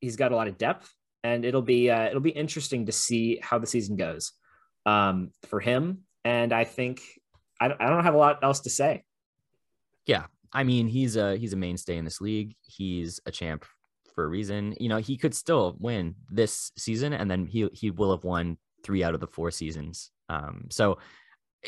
[0.00, 0.90] He's got a lot of depth
[1.24, 4.32] and it'll be uh, it'll be interesting to see how the season goes
[4.86, 6.00] um, for him.
[6.24, 7.02] And I think
[7.60, 9.04] I don't, I don't have a lot else to say.
[10.06, 12.56] Yeah, I mean he's a he's a mainstay in this league.
[12.62, 13.64] He's a champ
[14.14, 14.74] for a reason.
[14.78, 18.58] You know he could still win this season, and then he he will have won
[18.82, 20.10] three out of the four seasons.
[20.28, 20.98] Um, so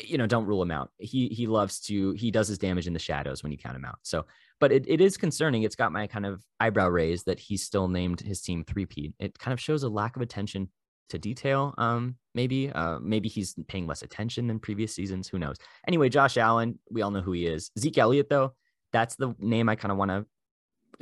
[0.03, 0.91] you know don't rule him out.
[0.97, 3.85] He he loves to he does his damage in the shadows when you count him
[3.85, 3.99] out.
[4.03, 4.25] So
[4.59, 5.63] but it, it is concerning.
[5.63, 9.13] It's got my kind of eyebrow raised that he's still named his team three-peat.
[9.19, 10.69] It kind of shows a lack of attention
[11.09, 11.73] to detail.
[11.77, 15.27] Um, maybe, uh, maybe he's paying less attention than previous seasons.
[15.27, 15.57] Who knows?
[15.87, 17.69] Anyway, Josh Allen, we all know who he is.
[17.77, 18.53] Zeke Elliott, though,
[18.91, 20.25] that's the name I kind of want to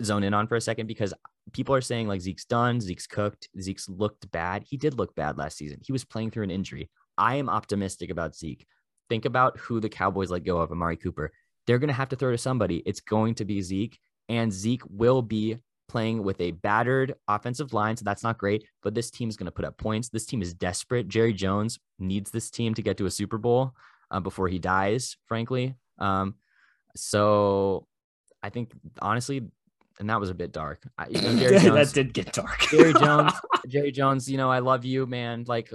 [0.03, 1.13] zone in on for a second because
[1.51, 4.63] people are saying like Zeke's done, Zeke's cooked, Zeke's looked bad.
[4.67, 5.79] He did look bad last season.
[5.83, 6.89] He was playing through an injury.
[7.17, 8.65] I am optimistic about Zeke.
[9.09, 11.31] Think about who the Cowboys let go of, Amari Cooper
[11.65, 12.83] they're going to have to throw to somebody.
[12.85, 13.99] It's going to be Zeke,
[14.29, 17.95] and Zeke will be playing with a battered offensive line.
[17.95, 20.09] So that's not great, but this team is going to put up points.
[20.09, 21.07] This team is desperate.
[21.07, 23.73] Jerry Jones needs this team to get to a Super Bowl
[24.09, 25.75] uh, before he dies, frankly.
[25.99, 26.35] Um,
[26.95, 27.87] so
[28.41, 28.71] I think
[29.01, 29.43] honestly,
[29.99, 30.83] and that was a bit dark.
[30.97, 32.59] I, you know, Jerry Jones, that did get dark.
[32.71, 33.33] Jerry Jones,
[33.67, 35.45] Jerry Jones, you know, I love you, man.
[35.47, 35.71] Like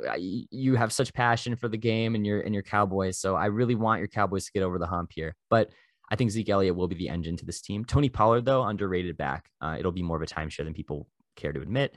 [0.50, 3.18] you have such passion for the game and your and your Cowboys.
[3.18, 5.34] So I really want your Cowboys to get over the hump here.
[5.50, 5.70] But
[6.10, 7.84] I think Zeke Elliott will be the engine to this team.
[7.84, 9.50] Tony Pollard, though, underrated back.
[9.60, 11.94] Uh, it'll be more of a timeshare than people care to admit.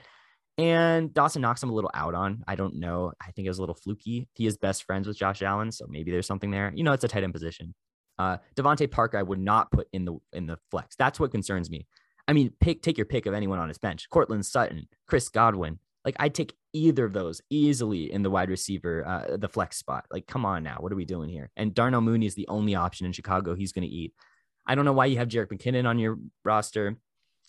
[0.57, 2.43] And Dawson Knox I'm a little out on.
[2.47, 3.13] I don't know.
[3.21, 4.27] I think it was a little fluky.
[4.33, 6.71] He is best friends with Josh Allen, so maybe there's something there.
[6.75, 7.73] You know, it's a tight end position.
[8.19, 10.95] Uh, DeVante Parker, I would not put in the in the flex.
[10.95, 11.87] That's what concerns me.
[12.27, 14.09] I mean, pick take your pick of anyone on his bench.
[14.09, 15.79] Courtland Sutton, Chris Godwin.
[16.05, 20.05] Like I'd take either of those easily in the wide receiver, uh, the flex spot.
[20.11, 21.51] Like, come on now, what are we doing here?
[21.55, 24.13] And Darnell Mooney is the only option in Chicago he's going to eat.
[24.65, 26.97] I don't know why you have Jerick McKinnon on your roster.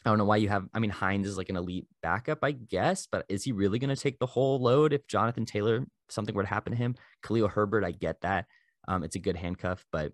[0.05, 0.67] I don't know why you have.
[0.75, 3.95] I mean, Hines is like an elite backup, I guess, but is he really going
[3.95, 6.97] to take the whole load if Jonathan Taylor something were to happen to him?
[7.23, 8.47] Khalil Herbert, I get that.
[8.89, 10.13] Um, it's a good handcuff, but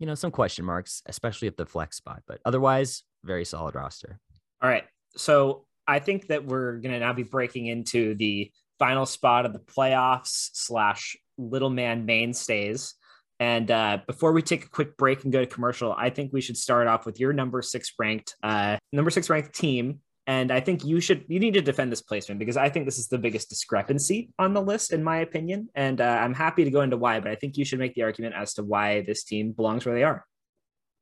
[0.00, 2.24] you know, some question marks, especially at the flex spot.
[2.26, 4.20] But otherwise, very solid roster.
[4.62, 4.84] All right.
[5.16, 9.52] So I think that we're going to now be breaking into the final spot of
[9.52, 12.94] the playoffs slash little man mainstays.
[13.40, 16.40] And uh, before we take a quick break and go to commercial, I think we
[16.40, 20.00] should start off with your number six ranked, uh, number six ranked team.
[20.26, 22.98] And I think you should you need to defend this placement because I think this
[22.98, 25.68] is the biggest discrepancy on the list, in my opinion.
[25.74, 28.04] And uh, I'm happy to go into why, but I think you should make the
[28.04, 30.24] argument as to why this team belongs where they are.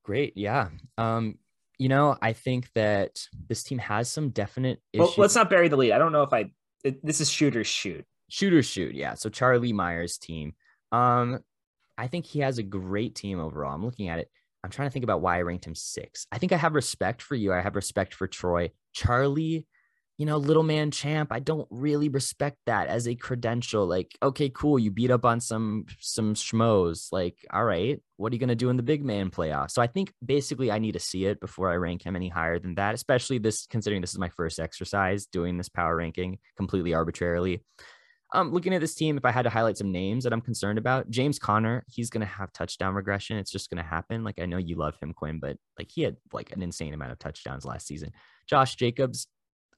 [0.05, 0.71] Great, yeah.
[0.99, 1.39] Um,
[1.83, 4.81] you know, I think that this team has some definite.
[4.93, 5.01] Issues.
[5.01, 5.91] Well, let's not bury the lead.
[5.91, 6.53] I don't know if I.
[6.85, 8.05] It, this is shooters shoot.
[8.29, 9.15] Shooters shoot, yeah.
[9.15, 10.53] So Charlie Myers' team.
[10.93, 11.41] Um,
[11.99, 13.75] I think he has a great team overall.
[13.75, 14.31] I'm looking at it.
[14.63, 16.29] I'm trying to think about why I ranked him six.
[16.31, 17.53] I think I have respect for you.
[17.53, 18.71] I have respect for Troy.
[18.93, 19.67] Charlie,
[20.23, 21.33] you know, little man champ.
[21.33, 23.89] I don't really respect that as a credential.
[23.89, 24.79] Like, okay, cool.
[24.79, 27.09] You beat up on some some schmoes.
[27.11, 29.73] Like, all right, what are you gonna do in the big man playoff?
[29.73, 32.61] So I think basically I need to see it before I rank him any higher
[32.61, 36.95] than that, especially this considering this is my first exercise doing this power ranking completely
[36.95, 37.65] arbitrarily.
[38.33, 40.79] Um, looking at this team, if I had to highlight some names that I'm concerned
[40.79, 43.39] about, James Conner, he's to have touchdown regression.
[43.39, 44.23] It's just to happen.
[44.23, 47.11] Like I know you love him, Quinn, but like he had like an insane amount
[47.11, 48.13] of touchdowns last season.
[48.47, 49.27] Josh Jacobs,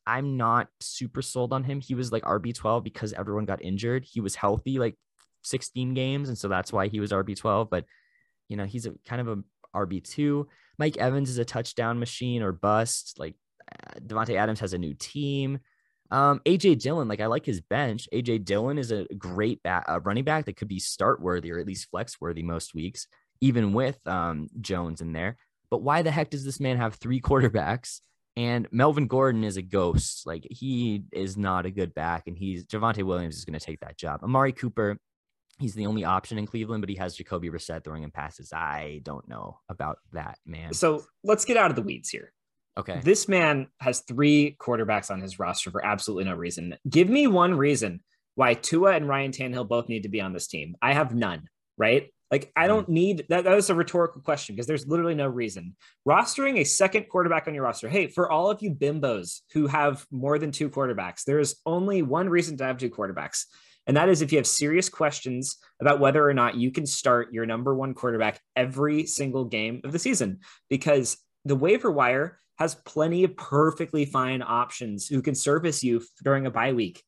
[0.07, 1.81] I'm not super sold on him.
[1.81, 4.05] He was like RB12 because everyone got injured.
[4.05, 4.97] He was healthy like
[5.43, 7.71] 16 games, and so that's why he was RB12.
[7.71, 7.85] But
[8.49, 9.43] you know, he's a kind of a
[9.75, 10.47] RB2.
[10.79, 13.17] Mike Evans is a touchdown machine or bust.
[13.19, 13.35] Like
[13.73, 15.61] uh, Davante Adams has a new team.
[16.11, 18.09] Um, AJ Dillon, like I like his bench.
[18.13, 21.67] AJ Dillon is a great uh, running back that could be start worthy or at
[21.67, 23.07] least flex worthy most weeks,
[23.41, 25.37] even with um, Jones in there.
[25.71, 28.01] But why the heck does this man have three quarterbacks?
[28.37, 30.27] And Melvin Gordon is a ghost.
[30.27, 33.81] Like he is not a good back, and he's Javonte Williams is going to take
[33.81, 34.25] that job.
[34.25, 34.99] Amari Cooper,
[35.59, 38.53] he's the only option in Cleveland, but he has Jacoby Brissett throwing him passes.
[38.53, 40.73] I don't know about that, man.
[40.75, 42.33] So let's get out of the weeds here.
[42.77, 43.01] Okay.
[43.05, 46.77] This man has three quarterbacks on his roster for absolutely no reason.
[46.89, 48.01] Give me one reason
[48.35, 50.75] why Tua and Ryan Tannehill both need to be on this team.
[50.83, 52.09] I have none, right?
[52.31, 53.45] Like, I don't need that.
[53.45, 55.77] That was a rhetorical question because there's literally no reason.
[56.09, 57.89] Rostering a second quarterback on your roster.
[57.89, 62.29] Hey, for all of you bimbos who have more than two quarterbacks, there's only one
[62.29, 63.45] reason to have two quarterbacks.
[63.87, 67.33] And that is if you have serious questions about whether or not you can start
[67.33, 70.41] your number one quarterback every single game of the season.
[70.71, 76.47] Because the waiver wire has plenty of perfectly fine options who can service you during
[76.47, 77.03] a bye week.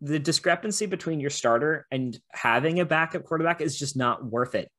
[0.00, 4.70] The discrepancy between your starter and having a backup quarterback is just not worth it.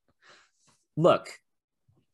[0.96, 1.30] Look,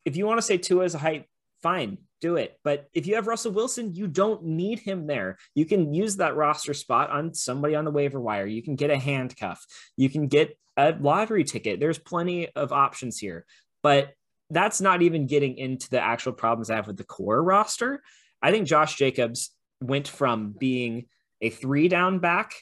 [0.04, 1.26] if you want to say Tua is a hype,
[1.62, 2.58] fine, do it.
[2.64, 5.38] But if you have Russell Wilson, you don't need him there.
[5.54, 8.46] You can use that roster spot on somebody on the waiver wire.
[8.46, 9.64] You can get a handcuff.
[9.96, 11.80] You can get a lottery ticket.
[11.80, 13.44] There's plenty of options here.
[13.82, 14.12] But
[14.50, 18.02] that's not even getting into the actual problems I have with the core roster.
[18.42, 21.06] I think Josh Jacobs went from being
[21.40, 22.54] a three down back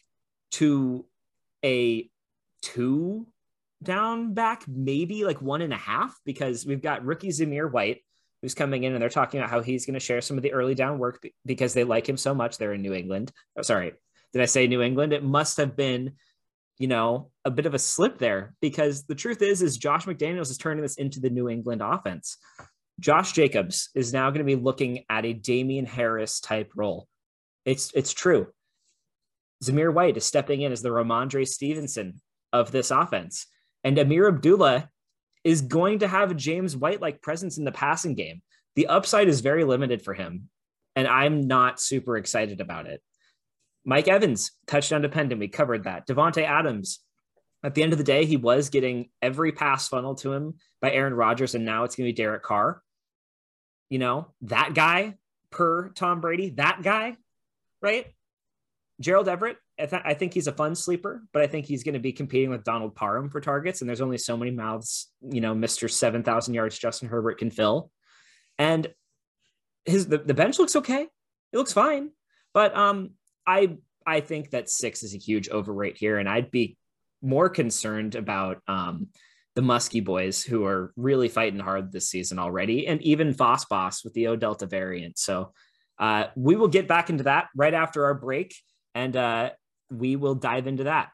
[0.53, 1.05] to
[1.65, 2.09] a
[2.63, 3.27] two
[3.83, 8.03] down back, maybe like one and a half, because we've got rookie Zamir White
[8.43, 10.53] who's coming in and they're talking about how he's going to share some of the
[10.53, 12.57] early down work because they like him so much.
[12.57, 13.33] They're in New England.
[13.57, 13.93] Oh, sorry,
[14.33, 15.13] did I say New England?
[15.13, 16.13] It must have been
[16.79, 20.51] you know, a bit of a slip there because the truth is, is Josh McDaniels
[20.51, 22.39] is turning this into the New England offense.
[23.01, 27.07] Josh Jacobs is now going to be looking at a Damien Harris type role.
[27.65, 28.49] It's it's true.
[29.63, 32.21] Zamir White is stepping in as the Rhamondre Stevenson
[32.53, 33.47] of this offense.
[33.85, 34.91] And Ameer Abdullah
[35.45, 38.43] is going to have a James White like presence in the passing game.
[38.77, 40.49] The upside is very limited for him.
[40.95, 43.03] And I'm not super excited about it.
[43.85, 45.41] Mike Evans, touchdown dependent.
[45.41, 46.07] We covered that.
[46.07, 47.01] Davante Adams,
[47.63, 50.93] at the end of the day, he was getting every pass funnel to him by
[50.93, 52.83] Aaron Rodgers, and now it's going to be Derek Carr.
[53.89, 55.15] You know, that guy
[55.51, 57.17] per Tom Brady, that guy,
[57.81, 58.07] right?
[59.01, 61.95] Gerald Everett, I, th- I think he's a fun sleeper, but I think he's going
[61.95, 63.81] to be competing with Donald Parham for targets.
[63.81, 65.91] And there's only so many mouths, you know, Mr.
[65.91, 67.91] 7,000 yards Justin Herbert can fill.
[68.59, 68.89] And
[69.85, 71.03] his the, the bench looks okay.
[71.03, 72.11] It looks fine.
[72.53, 73.11] But um
[73.47, 73.77] I
[74.07, 76.19] I think that six is a huge overrate here.
[76.19, 76.77] And I'd be
[77.23, 79.09] more concerned about um
[79.55, 84.05] the Muskie boys who are really fighting hard this season already, and even Foss Boss
[84.05, 85.19] with the O Delta variant.
[85.19, 85.53] So
[85.99, 88.55] uh, we will get back into that right after our break,
[88.95, 89.51] and uh,
[89.91, 91.13] we will dive into that.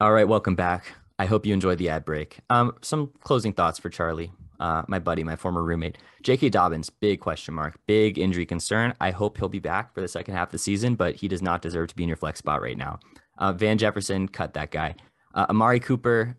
[0.00, 0.94] All right, welcome back.
[1.18, 2.38] I hope you enjoyed the ad break.
[2.48, 6.48] Um, some closing thoughts for Charlie, uh, my buddy, my former roommate, J.K.
[6.48, 6.88] Dobbins.
[6.88, 8.94] Big question mark, big injury concern.
[9.00, 11.42] I hope he'll be back for the second half of the season, but he does
[11.42, 13.00] not deserve to be in your flex spot right now.
[13.36, 14.94] Uh, Van Jefferson, cut that guy.
[15.34, 16.36] Uh, Amari Cooper,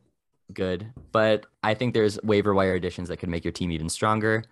[0.52, 4.44] good, but I think there's waiver wire additions that could make your team even stronger.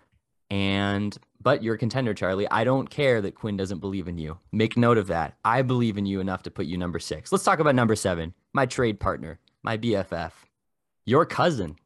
[0.49, 2.49] And but you're a contender, Charlie.
[2.49, 4.39] I don't care that Quinn doesn't believe in you.
[4.51, 5.35] Make note of that.
[5.45, 7.31] I believe in you enough to put you number six.
[7.31, 10.31] Let's talk about number seven, my trade partner, my BFF,
[11.05, 11.77] your cousin,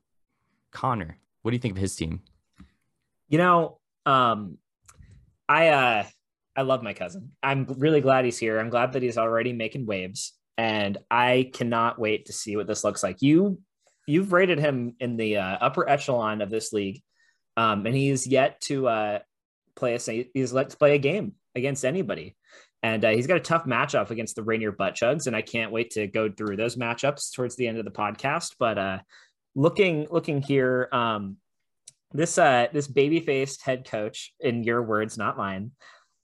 [0.72, 1.20] Connor.
[1.42, 2.22] What do you think of his team?
[3.28, 4.58] You know, um,
[5.48, 6.04] I uh,
[6.56, 7.32] I love my cousin.
[7.42, 8.60] I'm really glad he's here.
[8.60, 12.84] I'm glad that he's already making waves, and I cannot wait to see what this
[12.84, 13.22] looks like.
[13.22, 13.60] You
[14.08, 17.02] you've rated him in the uh, upper echelon of this league,
[17.58, 19.20] um, and he's yet to uh,
[19.76, 22.36] play a he's let to play a game against anybody,
[22.82, 25.72] and uh, he's got a tough matchup against the Rainier Butt Chugs, and I can't
[25.72, 28.56] wait to go through those matchups towards the end of the podcast.
[28.60, 29.00] But uh,
[29.56, 31.38] looking looking here, um,
[32.12, 35.72] this uh, this baby faced head coach, in your words, not mine,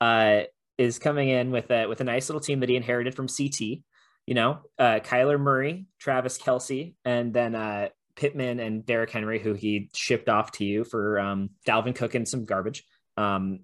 [0.01, 0.41] uh,
[0.77, 3.83] is coming in with a with a nice little team that he inherited from CT
[4.29, 7.89] you know, uh, Kyler Murray, Travis Kelce, and then uh,
[8.19, 12.27] Pittman and Derrick Henry, who he shipped off to you for um, Dalvin Cook and
[12.27, 12.83] some garbage.
[13.15, 13.61] Um,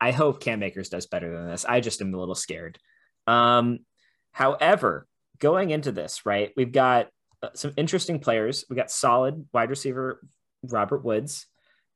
[0.00, 1.66] I hope Cam Akers does better than this.
[1.68, 2.78] I just am a little scared.
[3.26, 3.80] Um,
[4.32, 5.06] however,
[5.38, 7.08] going into this, right, we've got
[7.42, 8.64] uh, some interesting players.
[8.70, 10.22] We got solid wide receiver
[10.62, 11.46] Robert Woods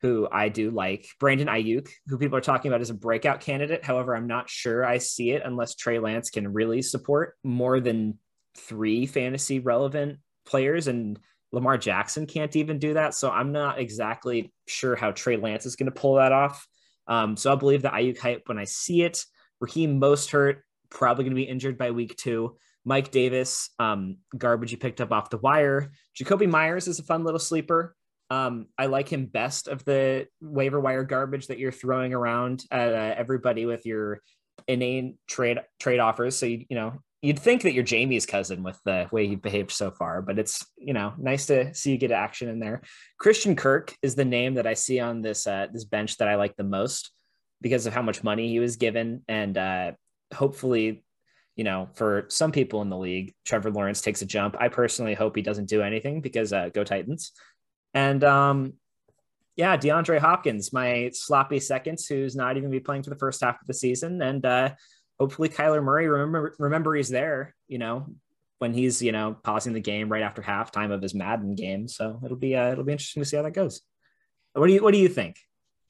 [0.04, 1.06] who I do like.
[1.18, 3.82] Brandon Aiyuk, who people are talking about as a breakout candidate.
[3.82, 8.18] However, I'm not sure I see it unless Trey Lance can really support more than
[8.54, 10.88] three fantasy relevant players.
[10.88, 11.18] And
[11.54, 13.14] Lamar Jackson can't even do that.
[13.14, 16.66] So I'm not exactly sure how Trey Lance is going to pull that off.
[17.06, 19.24] Um, so I'll believe the Aiyuk hype when I see it.
[19.60, 20.58] Raheem Mostert,
[20.90, 22.56] probably going to be injured by week two.
[22.84, 25.92] Mike Davis, um, garbage you picked up off the wire.
[26.18, 27.96] Jakobi Meyers is a fun little sleeper.
[28.30, 32.92] Um, I like him best of the waiver wire garbage that you're throwing around at
[32.92, 34.20] uh, everybody with your
[34.66, 36.36] inane trade trade offers.
[36.36, 39.70] So you you know you'd think that you're Jamie's cousin with the way he behaved
[39.70, 42.82] so far, but it's you know nice to see you get action in there.
[43.18, 46.34] Christian Kirk is the name that I see on this uh, this bench that I
[46.34, 47.12] like the most
[47.62, 49.92] because of how much money he was given, and uh,
[50.34, 51.02] hopefully,
[51.56, 54.54] you know, for some people in the league, Trevor Lawrence takes a jump.
[54.60, 57.32] I personally hope he doesn't do anything because uh, go Titans.
[57.94, 58.74] And um,
[59.56, 63.62] yeah, DeAndre Hopkins, my sloppy seconds, who's not even be playing for the first half
[63.62, 64.72] of the season, and uh,
[65.18, 66.08] hopefully Kyler Murray.
[66.08, 67.54] Remember, remember he's there.
[67.68, 68.06] You know,
[68.58, 71.88] when he's you know pausing the game right after halftime of his Madden game.
[71.88, 73.82] So it'll be uh, it'll be interesting to see how that goes.
[74.52, 75.36] What do you What do you think?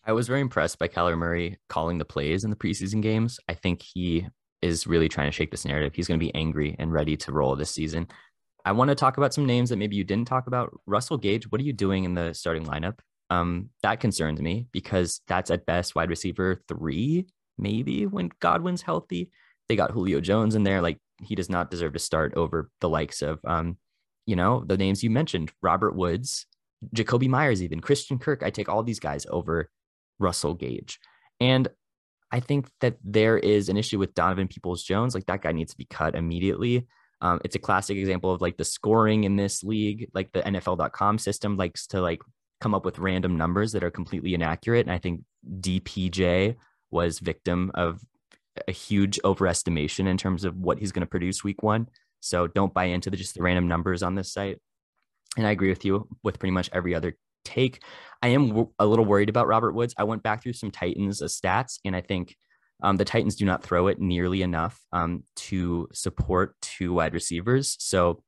[0.06, 3.40] I was very impressed by Kyler Murray calling the plays in the preseason games.
[3.48, 4.26] I think he
[4.60, 5.94] is really trying to shake this narrative.
[5.94, 8.08] He's going to be angry and ready to roll this season.
[8.66, 10.78] I want to talk about some names that maybe you didn't talk about.
[10.86, 12.98] Russell Gage, what are you doing in the starting lineup?
[13.30, 17.26] Um, that concerns me because that's at best wide receiver three,
[17.58, 19.30] maybe when Godwin's healthy.
[19.68, 20.82] They got Julio Jones in there.
[20.82, 23.78] Like he does not deserve to start over the likes of, um,
[24.26, 26.46] you know, the names you mentioned, Robert Woods,
[26.94, 28.42] Jakobi Meyers, even Christian Kirk.
[28.42, 29.70] I take all these guys over
[30.18, 30.98] Russell Gage.
[31.40, 31.68] And
[32.30, 35.14] I think that there is an issue with Donovan Peoples Jones.
[35.14, 36.86] Like that guy needs to be cut immediately.
[37.20, 41.18] Um, it's a classic example of like the scoring in this league, like the NFL.com
[41.18, 42.20] system likes to like
[42.60, 44.86] come up with random numbers that are completely inaccurate.
[44.86, 45.22] And I think
[45.60, 46.56] DPJ
[46.94, 48.00] was victim of
[48.68, 51.88] a huge overestimation in terms of what he's going to produce week one.
[52.20, 54.58] So don't buy into the, just the random numbers on this site.
[55.36, 57.82] And I agree with you with pretty much every other take.
[58.22, 59.94] I am w- a little worried about Robert Woods.
[59.98, 62.36] I went back through some Titans uh, stats, and I think
[62.82, 67.76] um, the Titans do not throw it nearly enough um, to support two wide receivers.
[67.80, 68.22] So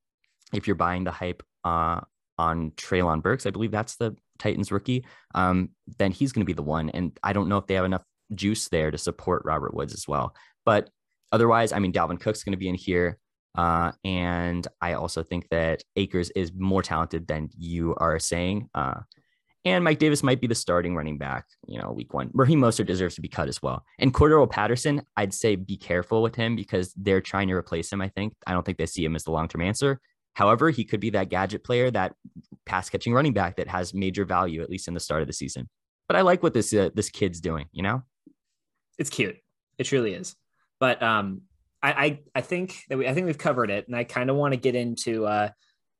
[0.52, 2.00] if you're buying the hype uh,
[2.38, 6.52] on Treylon Burks, I believe that's the Titans rookie, um, then he's going to be
[6.52, 6.90] the one.
[6.90, 8.04] And I don't know if they have enough
[8.34, 10.34] juice there to support Robert Woods as well.
[10.64, 10.90] But
[11.32, 13.18] otherwise, I mean, Dalvin Cook's going to be in here.
[13.56, 18.68] Uh, and I also think that Akers is more talented than you are saying.
[18.74, 19.00] Uh,
[19.64, 22.30] And Mike Davis might be the starting running back, you know, week one.
[22.34, 23.84] Raheem Mostert deserves to be cut as well.
[23.98, 28.00] And Cordarrelle Patterson, I'd say be careful with him because they're trying to replace him.
[28.00, 29.98] I think I don't think they see him as the long term answer.
[30.34, 32.14] However, he could be that gadget player, that
[32.66, 35.32] pass catching running back that has major value at least in the start of the
[35.32, 35.68] season.
[36.08, 37.66] But I like what this uh, this kid's doing.
[37.72, 38.02] You know,
[38.98, 39.36] it's cute.
[39.78, 40.34] It truly is.
[40.80, 41.42] But um,
[41.82, 44.36] I, I I think that we I think we've covered it, and I kind of
[44.36, 45.50] want to get into uh,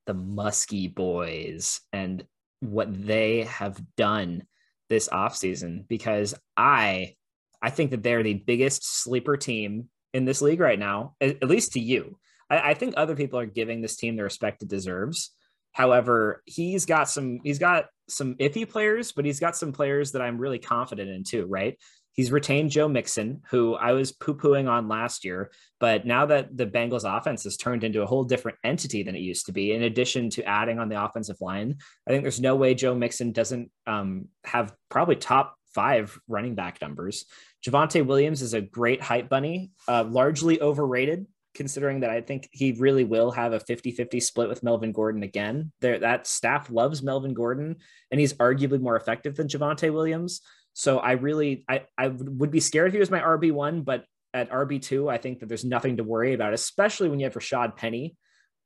[0.07, 2.25] the Muskie boys and
[2.61, 4.45] what they have done
[4.89, 7.15] this offseason because I
[7.63, 11.49] I think that they're the biggest sleeper team in this league right now, at, at
[11.49, 12.19] least to you.
[12.49, 15.33] I, I, think other people are giving this team the respect it deserves.
[15.73, 20.23] However, he's got some he's got some iffy players, but he's got some players that
[20.23, 21.77] I'm really confident in too, right?
[22.17, 25.51] He's retained Joe Mixon, who I was poo pooing on last year.
[25.79, 29.21] But now that the Bengals offense has turned into a whole different entity than it
[29.21, 32.57] used to be, in addition to adding on the offensive line, I think there's no
[32.57, 37.27] way Joe Mixon doesn't um, have probably top five running back numbers.
[37.65, 42.73] Javonte Williams is a great hype bunny, uh, largely overrated considering that I think he
[42.73, 45.73] really will have a 50-50 split with Melvin Gordon again.
[45.81, 47.77] There that staff loves Melvin Gordon
[48.11, 50.43] and he's arguably more effective than Javonte Williams.
[50.79, 54.05] So I really I, I would be scared if he was my RB1, but
[54.35, 57.77] at RB2, I think that there's nothing to worry about, especially when you have Rashaad
[57.77, 58.15] Penny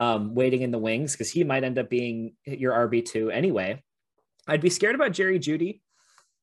[0.01, 3.81] um, waiting in the wings, because he might end up being your RB2 anyway.
[4.49, 5.83] I'd be scared about Jerry Jeudy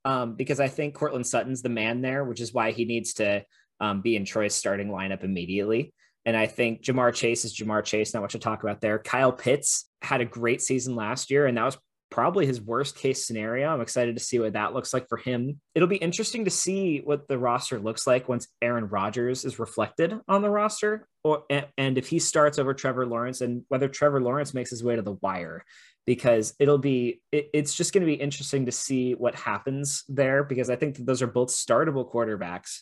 [0.05, 3.43] um, because I think Courtland Sutton's the man there, which is why he needs to
[3.82, 5.93] um, be in Troy's starting lineup immediately.
[6.26, 8.99] And I think Ja'Marr Chase is Ja'Marr Chase, not much to talk about there.
[8.99, 11.78] Kyle Pitts had a great season last year, and that was
[12.09, 13.67] probably his worst case scenario.
[13.67, 15.59] I'm excited to see what that looks like for him.
[15.75, 20.13] It'll be interesting to see what the roster looks like once Aaron Rodgers is reflected
[20.27, 24.53] on the roster, or and if he starts over Trevor Lawrence, and whether Trevor Lawrence
[24.53, 25.65] makes his way to the wire,
[26.05, 30.43] because it'll be it, it's just going to be interesting to see what happens there.
[30.43, 32.81] Because I think that those are both startable quarterbacks,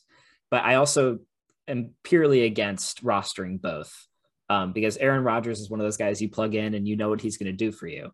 [0.52, 1.20] but I also
[1.68, 3.92] am purely against rostering both.
[4.48, 7.10] Um, because Aaron Rodgers is one of those guys you plug in and you know
[7.10, 8.12] what he's going to do for you.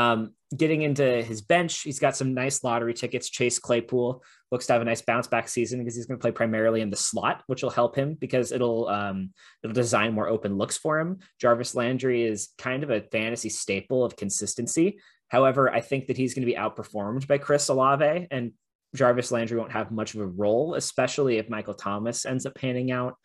[0.00, 3.28] Um, getting into his bench, he's got some nice lottery tickets.
[3.28, 6.32] Chase Claypool looks to have a nice bounce back season because he's going to play
[6.32, 9.32] primarily in the slot, which will help him because it'll um,
[9.62, 11.18] it'll design more open looks for him.
[11.38, 15.00] Jarvis Landry is kind of a fantasy staple of consistency.
[15.28, 18.52] However, I think that he's going to be outperformed by Chris Olave, and
[18.96, 22.90] Jarvis Landry won't have much of a role, especially if Michael Thomas ends up panning
[22.90, 23.16] out.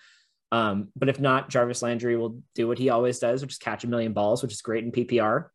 [0.52, 3.84] Um, but if not, Jarvis Landry will do what he always does, which is catch
[3.86, 5.48] a million balls, which is great in PPR.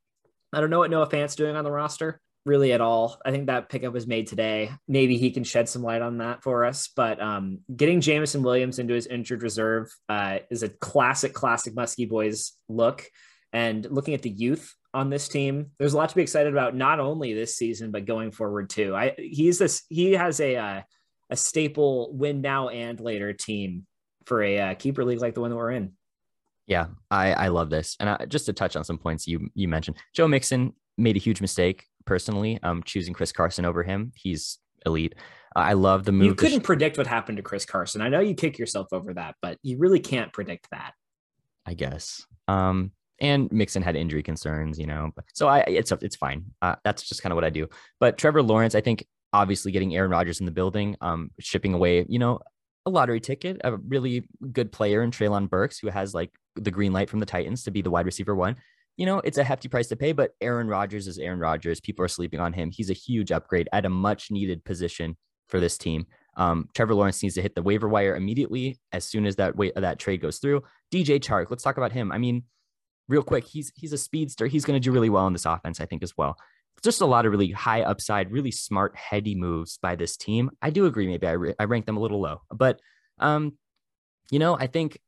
[0.53, 3.21] I don't know what Noah Fant's doing on the roster really at all.
[3.25, 4.71] I think that pickup was made today.
[4.89, 6.89] Maybe he can shed some light on that for us.
[6.95, 12.09] But um, getting Jameson Williams into his injured reserve uh, is a classic, classic Muskie
[12.09, 13.05] Boys look.
[13.53, 16.75] And looking at the youth on this team, there's a lot to be excited about.
[16.75, 18.95] Not only this season, but going forward too.
[18.95, 20.83] I he's this he has a uh,
[21.31, 23.87] a staple win now and later team
[24.27, 25.93] for a uh, keeper league like the one that we're in.
[26.71, 27.97] Yeah, I, I love this.
[27.99, 31.19] And I, just to touch on some points you you mentioned, Joe Mixon made a
[31.19, 34.13] huge mistake personally, um, choosing Chris Carson over him.
[34.15, 35.17] He's elite.
[35.57, 36.27] Uh, I love the move.
[36.27, 38.01] You couldn't sh- predict what happened to Chris Carson.
[38.01, 40.93] I know you kick yourself over that, but you really can't predict that.
[41.67, 42.25] I guess.
[42.47, 45.11] Um, and Mixon had injury concerns, you know.
[45.35, 46.45] So I, it's it's fine.
[46.63, 47.67] Uh, that's just kind of what I do.
[47.99, 52.07] But Trevor Lawrence, I think, obviously getting Aaron Rodgers in the building, um, shipping away,
[52.09, 52.39] you know,
[52.87, 56.93] a lottery ticket, a really good player in Treylon Burks, who has like the green
[56.93, 58.57] light from the Titans to be the wide receiver one.
[58.97, 61.81] You know, it's a hefty price to pay, but Aaron Rodgers is Aaron Rodgers.
[61.81, 62.71] People are sleeping on him.
[62.71, 65.17] He's a huge upgrade at a much needed position
[65.49, 66.07] for this team.
[66.37, 69.73] Um, Trevor Lawrence needs to hit the waiver wire immediately as soon as that way
[69.75, 70.63] that trade goes through.
[70.93, 72.13] DJ Chark, let's talk about him.
[72.13, 72.45] I mean,
[73.09, 74.47] real quick, he's he's a speedster.
[74.47, 76.37] He's going to do really well in this offense, I think, as well.
[76.83, 80.51] Just a lot of really high upside, really smart, heady moves by this team.
[80.63, 81.07] I do agree.
[81.07, 82.81] Maybe I, re- I rank them a little low, but
[83.19, 83.59] um,
[84.31, 84.99] you know, I think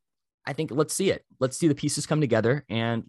[0.46, 1.24] I think let's see it.
[1.40, 2.64] Let's see the pieces come together.
[2.68, 3.04] And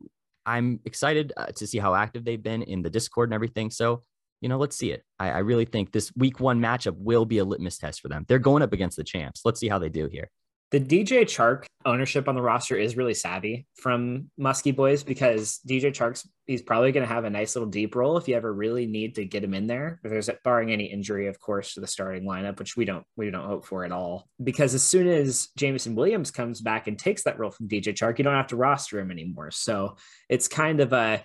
[0.46, 3.72] I'm excited uh, to see how active they've been in the Discord and everything.
[3.72, 4.04] So,
[4.42, 5.04] you know, let's see it.
[5.20, 8.26] I, I really think this week one matchup will be a litmus test for them.
[8.28, 9.42] They're going up against the champs.
[9.46, 10.30] Let's see how they do here
[10.74, 15.92] the DJ Chark ownership on the roster is really savvy from Muskie Boys because DJ
[15.92, 18.88] Chark's he's probably going to have a nice little deep role if you ever really
[18.88, 20.00] need to get him in there.
[20.04, 23.30] If there's barring any injury, of course, to the starting lineup, which we don't we
[23.30, 24.28] don't hope for at all.
[24.44, 28.18] Because as soon as Jameson Williams comes back and takes that role from DJ Chark,
[28.18, 29.52] you don't have to roster him anymore.
[29.52, 29.98] So
[30.28, 31.24] it's kind of a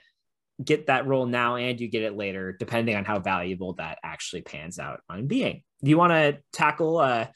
[0.62, 4.42] get that role now and you get it later, depending on how valuable that actually
[4.42, 5.62] pans out on being.
[5.82, 7.28] Do you want to tackle uh,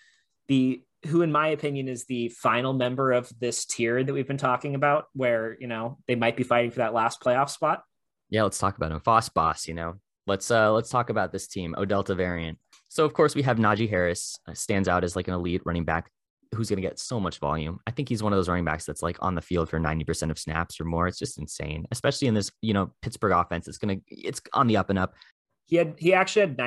[0.49, 4.37] the who, in my opinion, is the final member of this tier that we've been
[4.37, 7.83] talking about, where you know they might be fighting for that last playoff spot.
[8.31, 9.01] Yeah, let's talk about him.
[9.01, 9.95] Foss Boss, you know,
[10.27, 12.59] let's uh let's talk about this team, O Delta variant.
[12.89, 15.85] So of course we have Najee Harris uh, stands out as like an elite running
[15.85, 16.11] back
[16.55, 17.81] who's going to get so much volume.
[17.87, 20.31] I think he's one of those running backs that's like on the field for 90%
[20.31, 21.07] of snaps or more.
[21.07, 23.69] It's just insane, especially in this, you know, Pittsburgh offense.
[23.69, 25.15] It's going to, it's on the up and up.
[25.67, 26.59] He had, he actually had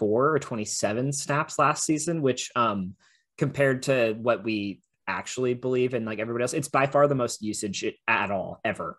[0.00, 2.94] 924 or 27 snaps last season, which, um,
[3.38, 7.42] compared to what we actually believe in, like everybody else, it's by far the most
[7.42, 8.98] usage at all ever.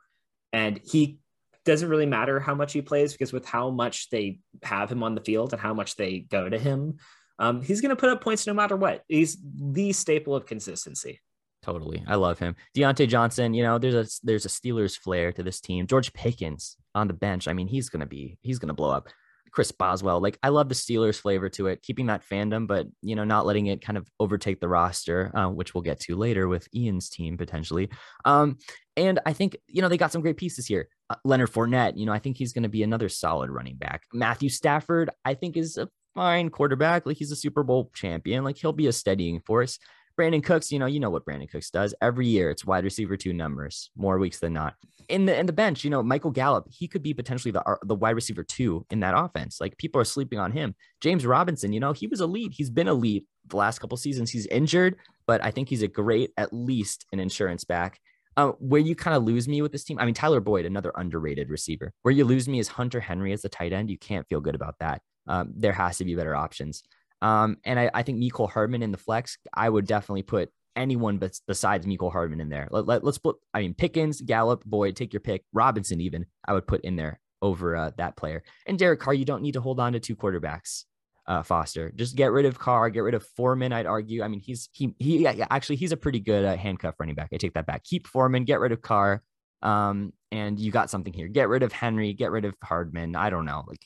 [0.54, 1.20] And he
[1.66, 5.16] doesn't really matter how much he plays because with how much they have him on
[5.16, 6.98] the field and how much they go to him,
[7.39, 9.04] um, he's going to put up points no matter what.
[9.08, 11.20] He's the staple of consistency.
[11.64, 12.04] Totally.
[12.08, 12.56] I love him.
[12.76, 15.86] Diontae Johnson, you know, there's a there's a Steelers flair to this team.
[15.88, 17.48] George Pickens on the bench.
[17.48, 19.10] I mean, he's gonna be he's gonna blow up.
[19.58, 20.22] Chris Boswell.
[20.22, 23.47] Like I love the Steelers flavor to it, keeping that fandom, but you know, not
[23.47, 27.10] letting it kind of overtake the roster, uh, which we'll get to later with Ian's
[27.10, 27.89] team potentially.
[28.24, 28.60] Um,
[28.95, 30.89] and I think you know they got some great pieces here.
[31.10, 34.03] Uh, Leonard Fournette, you know, I think he's going to be another solid running back.
[34.14, 37.08] Matthew Stafford, I think, is a fine quarterback.
[37.08, 38.43] Like he's a Super Bowl champion.
[38.43, 39.80] Like he'll be a steadying force.
[40.20, 42.51] Brandin Cooks, you know, you know what Brandin Cooks does every year.
[42.51, 44.76] It's wide receiver two numbers, more weeks than not.
[45.10, 47.95] In the in the bench, you know, Michael Gallup, he could be potentially the the
[47.95, 49.62] wide receiver two in that offense.
[49.62, 50.76] Like people are sleeping on him.
[50.99, 52.53] James Robinson, you know, he was elite.
[52.53, 54.32] He's been elite the last couple seasons.
[54.32, 57.99] He's injured, but I think he's a great, at least an insurance back.
[58.36, 60.91] Uh, where you kind of lose me with this team, I mean, Tyler Boyd, another
[60.95, 61.91] underrated receiver.
[62.03, 63.89] Where you lose me is Hunter Henry as the tight end.
[63.89, 65.01] You can't feel good about that.
[65.28, 66.84] Um, there has to be better options.
[67.22, 71.18] Um, and I, I think Mecole Hardman in the flex, I would definitely put anyone
[71.18, 72.68] but besides Mecole Hardman in there.
[72.72, 75.44] Let, let, us put, I mean, Pickens, Gallup, Boyd, take your pick.
[75.52, 78.44] Robinson, even, I would put in there over uh, that player.
[78.66, 80.86] And Derek Carr, you don't need to hold on to two quarterbacks.
[81.26, 83.74] Uh, Foster, just get rid of Carr, get rid of Foreman.
[83.74, 84.24] I'd argue.
[84.24, 87.28] I mean, he's he he yeah, actually he's a pretty good uh, handcuff running back.
[87.34, 87.84] I take that back.
[87.84, 89.22] Keep Foreman, get rid of Carr,
[89.62, 91.28] um, and you got something here.
[91.28, 93.18] Get rid of Henry, get rid of Hardman.
[93.18, 93.82] I don't know, like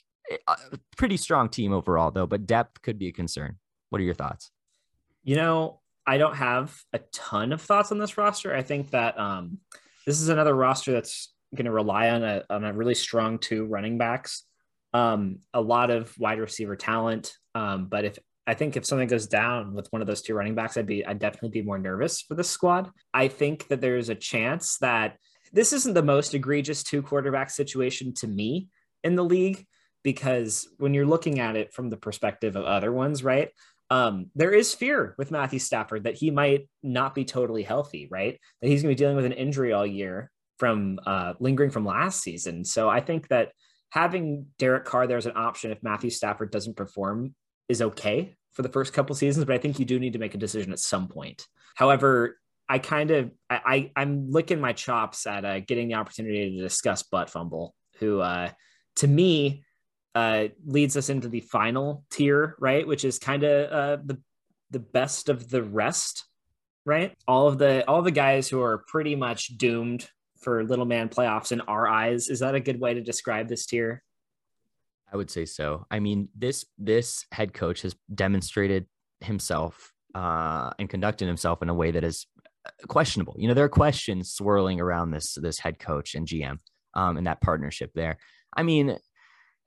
[0.48, 3.58] a pretty strong team overall, though, but depth could be a concern.
[3.89, 4.52] What are your thoughts?
[5.24, 8.56] You know, I don't have a ton of thoughts on this roster.
[8.56, 9.60] I think that um,
[10.06, 13.66] this is another roster that's going to rely on a, on a really strong two
[13.66, 14.43] running backs,
[14.93, 17.34] um, a lot of wide receiver talent.
[17.54, 20.56] Um, but if I think if something goes down with one of those two running
[20.56, 22.89] backs, I'd be I'd definitely be more nervous for this squad.
[23.14, 25.18] I think that there's a chance that
[25.54, 28.70] this isn't the most egregious two quarterback situation to me
[29.04, 29.66] in the league
[30.04, 33.49] because when you're looking at it from the perspective of other ones, right?
[33.92, 38.39] Um, there is fear with Matthew Stafford that he might not be totally healthy, right?
[38.62, 41.86] That he's going to be dealing with an injury all year from uh, lingering from
[41.86, 42.64] last season.
[42.64, 43.52] So I think that
[43.89, 47.36] having Derek Carr there as an option if Matthew Stafford doesn't perform
[47.68, 50.36] is okay for the first couple seasons, but I think you do need to make
[50.36, 51.46] a decision at some point.
[51.76, 52.38] However,
[52.70, 56.64] I kind of I, I am licking my chops at uh, getting the opportunity to
[56.64, 58.52] discuss Butt Fumble, who uh,
[58.98, 59.66] to me
[60.16, 62.86] uh, leads us into the final tier, right?
[62.86, 64.20] Which is kind of uh, the
[64.72, 66.26] the best of the rest,
[66.86, 67.14] right?
[67.28, 70.09] All of the all the guys who are pretty much doomed
[70.41, 72.28] for little man playoffs in our eyes.
[72.28, 74.03] Is that a good way to describe this tier?
[75.12, 75.86] I would say so.
[75.91, 78.88] I mean, this this head coach has demonstrated
[79.20, 82.28] himself uh, and conducted himself in a way that is
[82.66, 83.36] uh, questionable.
[83.38, 86.57] You know, there are questions swirling around this this head coach and GM
[86.93, 88.18] um, and that partnership there.
[88.55, 88.97] I mean,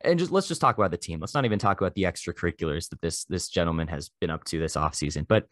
[0.04, 1.20] and just let's just talk about the team.
[1.20, 4.58] Let's not even talk about the extracurriculars that this this gentleman has been up to
[4.58, 5.26] this offseason.
[5.26, 5.46] But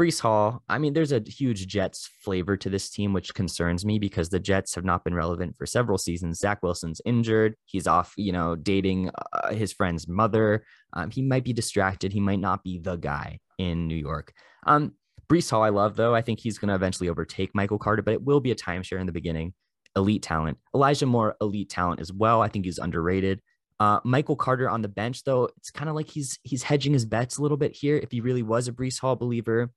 [0.00, 3.98] Breece Hall, I mean, there's a huge Jets flavor to this team, which concerns me
[3.98, 6.38] because the Jets have not been relevant for several seasons.
[6.38, 7.56] Zach Wilson's injured.
[7.64, 10.64] He's off, you know, dating uh, his friend's mother.
[10.92, 12.12] Um, he might be distracted.
[12.12, 14.32] He might not be the guy in New York.
[14.68, 14.92] Um,
[15.28, 16.14] Breece Hall, I love though.
[16.14, 19.00] I think he's going to eventually overtake Michael Carter, but it will be a timeshare
[19.00, 19.52] in the beginning.
[19.96, 20.58] Elite talent.
[20.74, 22.40] Elijah Moore, elite talent as well.
[22.40, 23.42] I think he's underrated.
[23.80, 27.04] Uh, Michael Carter on the bench, though, it's kind of like he's he's hedging his
[27.04, 27.96] bets a little bit here.
[27.96, 29.70] If he really was a Breece Hall believer,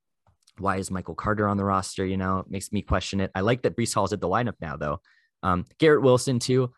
[0.57, 2.05] why is Michael Carter on the roster?
[2.05, 3.31] You know, it makes me question it.
[3.35, 5.01] I like that Breece Hall's at the lineup now, though.
[5.43, 6.71] Um, Garrett Wilson too.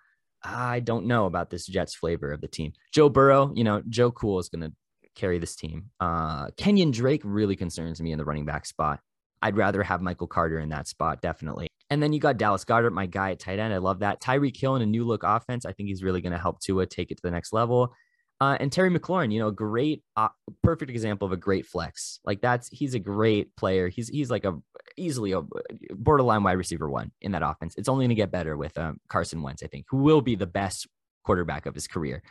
[0.43, 2.73] I don't know about this Jets flavor of the team.
[2.91, 4.73] Joe Burrow, you know, Joe Cool is going to
[5.15, 5.89] carry this team.
[5.99, 8.99] Uh, Kenyon Drake really concerns me in the running back spot.
[9.41, 11.69] I'd rather have Michael Carter in that spot, definitely.
[11.93, 13.71] And then you got Dallas Goedert, my guy at tight end.
[13.71, 14.19] I love that.
[14.19, 15.63] Tyreek Hill in a new look offense.
[15.63, 17.93] I think he's really going to help Tua take it to the next level.
[18.41, 20.29] Uh, and Terry McLaurin, you know, great, uh,
[20.63, 22.19] perfect example of a great flex.
[22.25, 23.89] Like that's he's a great player.
[23.89, 24.57] He's he's like a
[24.97, 25.43] easily a
[25.91, 27.75] borderline wide receiver one in that offense.
[27.77, 30.33] It's only going to get better with um, Carson Wentz, I think, who will be
[30.33, 30.87] the best
[31.23, 32.23] quarterback of his career.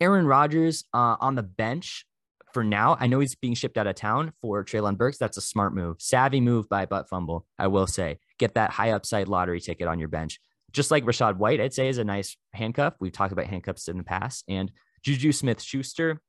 [0.00, 2.06] Aaron Rodgers uh, on the bench
[2.52, 5.18] for now, I know he's being shipped out of town for Treylon Burks.
[5.18, 7.44] That's a smart move, savvy move by Butt Fumble.
[7.58, 10.40] I will say, get that high upside lottery ticket on your bench.
[10.72, 12.94] just like Rachaad White, I'd say is a nice handcuff.
[13.00, 14.44] We've talked about handcuffs in the past.
[14.48, 14.70] And
[15.02, 16.20] Juju Smith Schuster,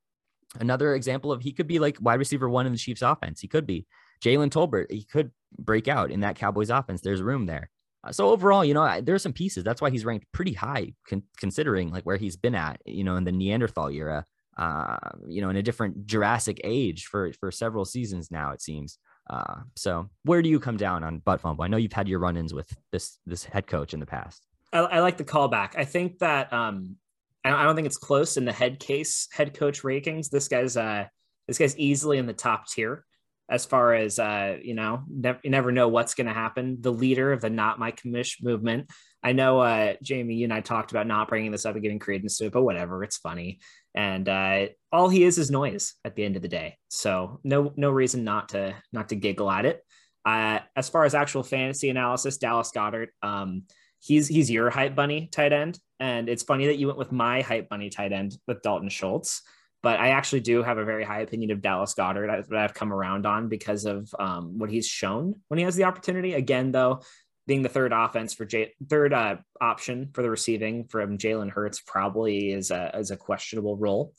[0.60, 3.40] another example of he could be like wide receiver one in the Chiefs offense.
[3.40, 3.86] He could be
[4.24, 4.92] Jalen Tolbert.
[4.92, 7.02] He could break out in that Cowboys offense.
[7.02, 7.70] There's room there.
[8.04, 9.64] Uh, so overall, you know, there are some pieces.
[9.64, 13.16] That's why he's ranked pretty high, con- considering like where he's been at, you know,
[13.16, 14.26] in the Neanderthal era,
[14.58, 14.98] uh,
[15.28, 18.52] you know, in a different Jurassic age for for several seasons now.
[18.52, 18.98] It seems.
[19.30, 21.64] Uh, so where do you come down on butt fumble?
[21.64, 24.46] I know you've had your run-ins with this this head coach in the past.
[24.74, 25.78] I, I like the callback.
[25.78, 26.96] I think that um,
[27.44, 30.30] I don't think it's close in the head case head coach rankings.
[30.30, 31.06] This guy's uh,
[31.48, 33.06] this guy's easily in the top tier
[33.50, 35.04] as far as uh, you know.
[35.10, 36.78] Ne- you never know what's going to happen.
[36.82, 38.90] The leader of the not my commish movement.
[39.24, 42.00] I know uh, Jamie, you and I talked about not bringing this up and giving
[42.00, 43.60] credence to it, but whatever, it's funny.
[43.94, 46.78] And uh, all he is is noise at the end of the day.
[46.90, 49.84] So no no reason not to not to giggle at it.
[50.26, 53.64] Uh, as far as actual fantasy analysis, Dallas Goedert, Um,
[54.00, 57.42] he's he's your hype bunny tight end, and it's funny that you went with my
[57.42, 59.42] hype bunny tight end with Dalton Schultz.
[59.84, 62.94] But I actually do have a very high opinion of Dallas Goedert that I've come
[62.94, 66.36] around on because of um, what he's shown when he has the opportunity.
[66.36, 67.02] Again, though,
[67.48, 71.82] being the third offense for J- third uh, option for the receiving from Jalen Hurts
[71.82, 74.14] probably is a is a questionable role.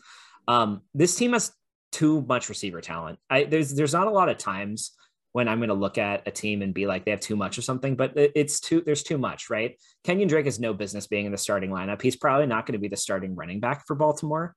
[0.49, 1.53] Um, this team has
[1.93, 3.19] too much receiver talent.
[3.31, 4.93] I, there's there's not a lot of times
[5.33, 7.57] when I'm going to look at a team and be like they have too much
[7.59, 9.79] of something, but it's too there's too much, right?
[10.05, 12.03] Kenyon Drake has no business being in the starting lineup.
[12.03, 14.55] He's probably not going to be the starting running back for Baltimore.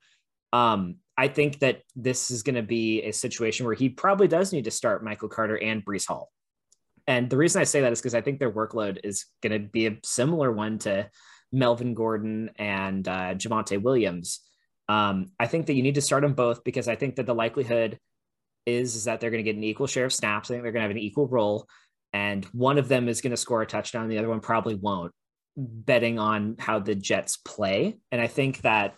[0.51, 4.51] Um, I think that this is going to be a situation where he probably does
[4.51, 6.29] need to start Michael Carter and Breece Hall.
[7.07, 9.59] And the reason I say that is because I think their workload is going to
[9.59, 11.09] be a similar one to
[11.51, 14.41] Melvin Gordon and uh, Javonte Williams.
[14.87, 17.35] Um, I think that you need to start them both because I think that the
[17.35, 17.99] likelihood
[18.65, 20.49] is, is that they're going to get an equal share of snaps.
[20.49, 21.67] I think they're going to have an equal role,
[22.13, 24.09] and one of them is going to score a touchdown.
[24.09, 25.11] The other one probably won't.
[25.57, 28.95] Betting on how the Jets play, and I think that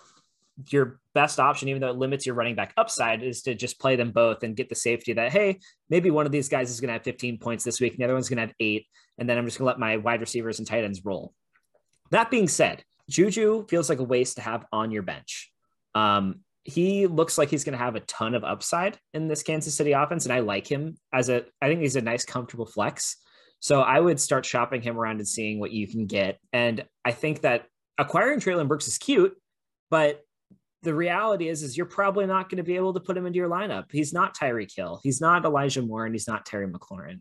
[0.69, 3.95] your best option, even though it limits your running back upside, is to just play
[3.95, 6.87] them both and get the safety that, hey, maybe one of these guys is going
[6.87, 8.87] to have 15 points this week and the other one's going to have eight.
[9.17, 11.33] And then I'm just going to let my wide receivers and tight ends roll.
[12.11, 15.51] That being said, Juju feels like a waste to have on your bench.
[15.95, 19.75] Um, he looks like he's going to have a ton of upside in this Kansas
[19.75, 20.25] City offense.
[20.25, 23.15] And I like him as a, I think he's a nice, comfortable flex.
[23.59, 26.39] So I would start shopping him around and seeing what you can get.
[26.51, 27.65] And I think that
[27.97, 29.35] acquiring Treylon Burks is cute,
[29.89, 30.21] but
[30.87, 33.35] the reality is, is you're probably not going to be able to put him into
[33.35, 33.91] your lineup.
[33.91, 35.01] He's not Tyreek Hill.
[35.03, 37.19] He's not Elijah Moore and he's not Terry McLaurin.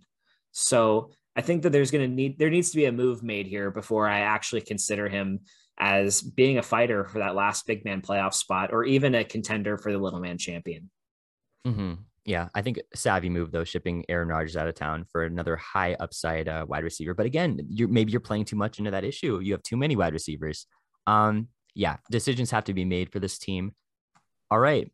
[0.52, 3.48] So I think that there's going to need, there needs to be a move made
[3.48, 5.40] here before I actually consider him
[5.80, 9.76] as being a fighter for that last big man playoff spot or even a contender
[9.78, 10.88] for the little man champion.
[11.66, 11.94] Mm-hmm.
[12.24, 15.56] Yeah, I think a savvy move though, shipping Aaron Rodgers out of town for another
[15.56, 17.14] high upside uh, wide receiver.
[17.14, 19.40] But again, you're maybe you're playing too much into that issue.
[19.40, 20.66] You have too many wide receivers.
[21.08, 23.72] Um, yeah, decisions have to be made for this team.
[24.50, 24.90] All right,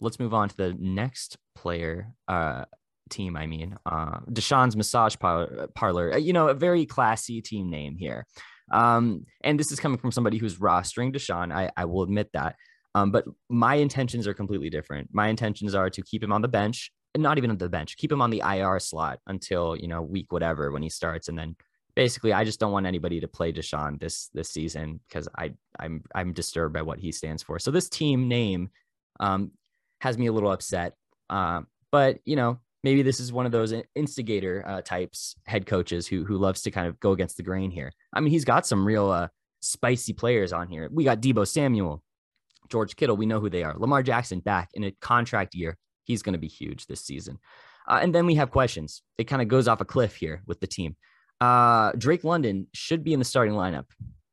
[0.00, 2.14] let's move on to the next player.
[2.28, 2.64] Uh,
[3.10, 6.14] team, I mean, uh, Deshaun's Massage Parlor.
[6.14, 8.24] Uh, you know, a very classy team name here.
[8.70, 11.52] Um, and this is coming from somebody who's rostering Deshaun.
[11.52, 12.54] I, I will admit that.
[12.94, 15.08] Um, but my intentions are completely different.
[15.12, 17.96] My intentions are to keep him on the bench, and not even on the bench,
[17.96, 21.38] keep him on the IR slot until you know week whatever when he starts, and
[21.38, 21.56] then
[21.94, 26.02] basically I just don't want anybody to play Deshaun this this season because I I'm
[26.14, 27.58] I'm disturbed by what he stands for.
[27.58, 28.70] So this team name
[29.20, 29.52] um,
[30.00, 30.94] has me a little upset.
[31.30, 36.06] Uh, but you know, maybe this is one of those instigator uh, types head coaches
[36.06, 37.92] who who loves to kind of go against the grain here.
[38.12, 39.28] I mean, he's got some real uh,
[39.60, 40.88] spicy players on here.
[40.92, 42.02] We got Deebo Samuel,
[42.70, 43.16] George Kittle.
[43.16, 43.74] We know who they are.
[43.76, 45.76] Lamar Jackson back in a contract year.
[46.04, 47.38] He's going to be huge this season.
[47.86, 49.02] Uh, and then we have questions.
[49.18, 50.96] It kind of goes off a cliff here with the team.
[51.42, 53.86] Uh, Drake London should be in the starting lineup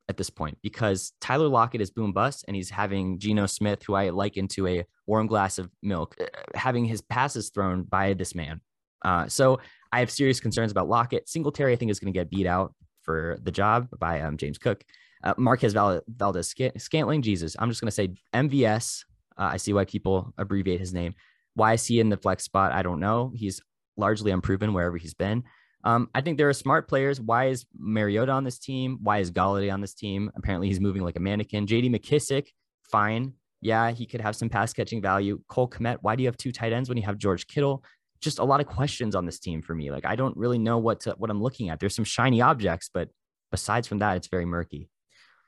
[0.10, 3.96] at this point because Tyler Lockett is boom bust and he's having Geno Smith, who
[3.96, 8.36] I liken to a warm glass of milk, uh, having his passes thrown by this
[8.36, 8.62] man.
[9.04, 9.60] Uh, so
[9.92, 11.28] I have serious concerns about Lockett.
[11.28, 14.60] Singletary, I think, is going to get beat out for the job by um, James
[14.60, 14.84] Cook.
[15.24, 19.04] Uh, Marquez Valdes Scantling, Jesus, I'm just going to say MVS.
[19.36, 21.16] Uh, I see why people abbreviate his name.
[21.56, 22.72] Why is he in the flex spot?
[22.72, 23.32] I don't know.
[23.36, 23.62] He's
[23.98, 25.44] largely unproven wherever he's been.
[25.84, 27.22] Um, I think there are smart players.
[27.22, 29.00] Why is Mariota on this team?
[29.02, 30.32] Why is Golladay on this team?
[30.36, 31.68] Apparently, he's moving like a mannequin.
[31.68, 31.90] J.D.
[31.90, 32.48] McKissic,
[32.84, 33.34] fine.
[33.62, 35.42] Yeah, he could have some pass catching value.
[35.48, 37.84] Cole Kmet, why do you have two tight ends when you have George Kittle?
[38.22, 39.92] Just a lot of questions on this team for me.
[39.92, 41.80] Like I don't really know what to, what I'm looking at.
[41.80, 43.10] There's some shiny objects, but
[43.52, 44.90] besides from that, it's very murky.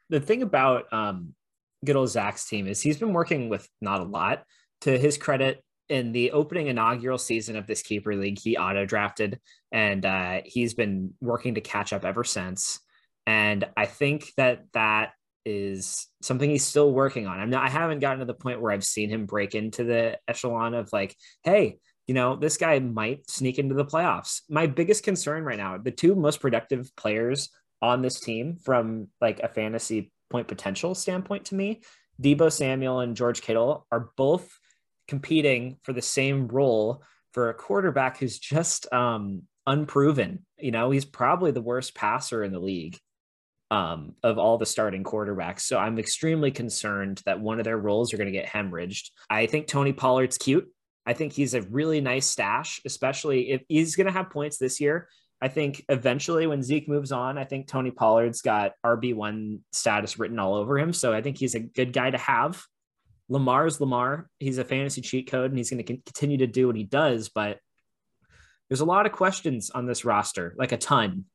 [0.09, 1.33] The thing about um,
[1.85, 4.43] good old Zach's team is he's been working with not a lot.
[4.81, 9.41] To his credit, in the opening inaugural season of this keeper league, he auto drafted
[9.73, 12.79] and uh, he's been working to catch up ever since.
[13.27, 15.11] And I think that that
[15.45, 17.39] is something he's still working on.
[17.39, 20.17] I'm not, I haven't gotten to the point where I've seen him break into the
[20.29, 21.13] echelon of like,
[21.43, 24.43] hey, you know, this guy might sneak into the playoffs.
[24.49, 27.49] My biggest concern right now, the two most productive players
[27.81, 31.81] on this team from like a fantasy point potential standpoint to me,
[32.21, 34.49] Deebo Samuel and George Kittle are both
[35.11, 37.03] competing for the same role
[37.33, 40.45] for a quarterback who's just um, unproven.
[40.57, 42.97] You know, he's probably the worst passer in the league
[43.69, 45.61] um, of all the starting quarterbacks.
[45.63, 49.09] So I'm extremely concerned that one of their roles are going to get hemorrhaged.
[49.29, 50.69] I think Tony Pollard's cute.
[51.05, 54.79] I think he's a really nice stash, especially if he's going to have points this
[54.79, 55.09] year.
[55.41, 60.39] I think eventually when Zeke moves on, I think Tony Pollard's got RB1 status written
[60.39, 60.93] all over him.
[60.93, 62.63] So I think he's a good guy to have.
[63.31, 64.29] Lamar's Lamar.
[64.39, 67.29] He's a fantasy cheat code and he's going to continue to do what he does.
[67.29, 67.59] But
[68.69, 71.25] there's a lot of questions on this roster, like a ton.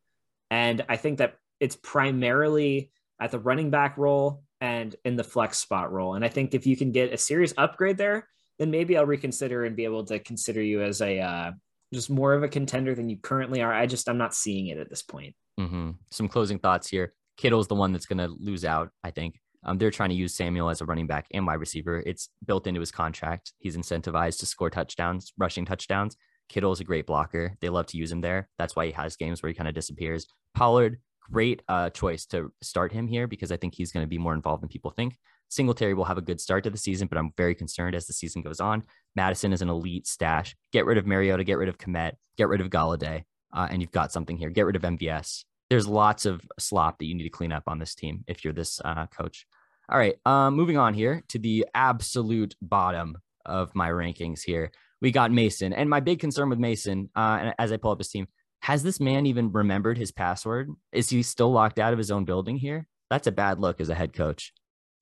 [0.51, 5.59] And I think that it's primarily at the running back role and in the flex
[5.59, 6.15] spot role.
[6.15, 8.29] And I think if you can get a serious upgrade there,
[8.59, 11.53] then maybe I'll reconsider and be able to consider you as a uh,
[11.95, 13.73] just more of a contender than you currently are.
[13.73, 15.35] I just I'm not seeing it at this point.
[15.59, 15.93] Mm-hmm.
[16.11, 17.15] Some closing thoughts here.
[17.39, 18.91] Kittle's the one that's going to lose out.
[19.03, 22.03] I think um, they're trying to use Samuel as a running back and wide receiver.
[22.05, 23.53] It's built into his contract.
[23.59, 26.17] He's incentivized to score touchdowns, rushing touchdowns.
[26.49, 27.57] Kittle is a great blocker.
[27.61, 28.49] They love to use him there.
[28.59, 30.27] That's why he has games where he kind of disappears.
[30.55, 31.01] Pollard,
[31.31, 34.35] great uh, choice to start him here because I think he's going to be more
[34.35, 35.17] involved than people think.
[35.49, 38.13] Singletary will have a good start to the season, but I'm very concerned as the
[38.13, 38.83] season goes on.
[39.15, 40.57] Madison is an elite stash.
[40.73, 43.93] Get rid of Mariota, get rid of Kmet, get rid of Golladay, uh, and you've
[43.93, 44.51] got something here.
[44.51, 45.45] Get rid of MVS.
[45.71, 48.53] There's lots of slop that you need to clean up on this team if you're
[48.53, 49.47] this uh, coach.
[49.89, 54.73] All right, um, moving on here to the absolute bottom of my rankings here.
[55.01, 58.09] We got Mason, and my big concern with Mason, uh, as I pull up his
[58.09, 58.27] team,
[58.63, 60.71] has this man even remembered his password?
[60.91, 62.89] Is he still locked out of his own building here?
[63.11, 64.53] That's a bad look as a head coach.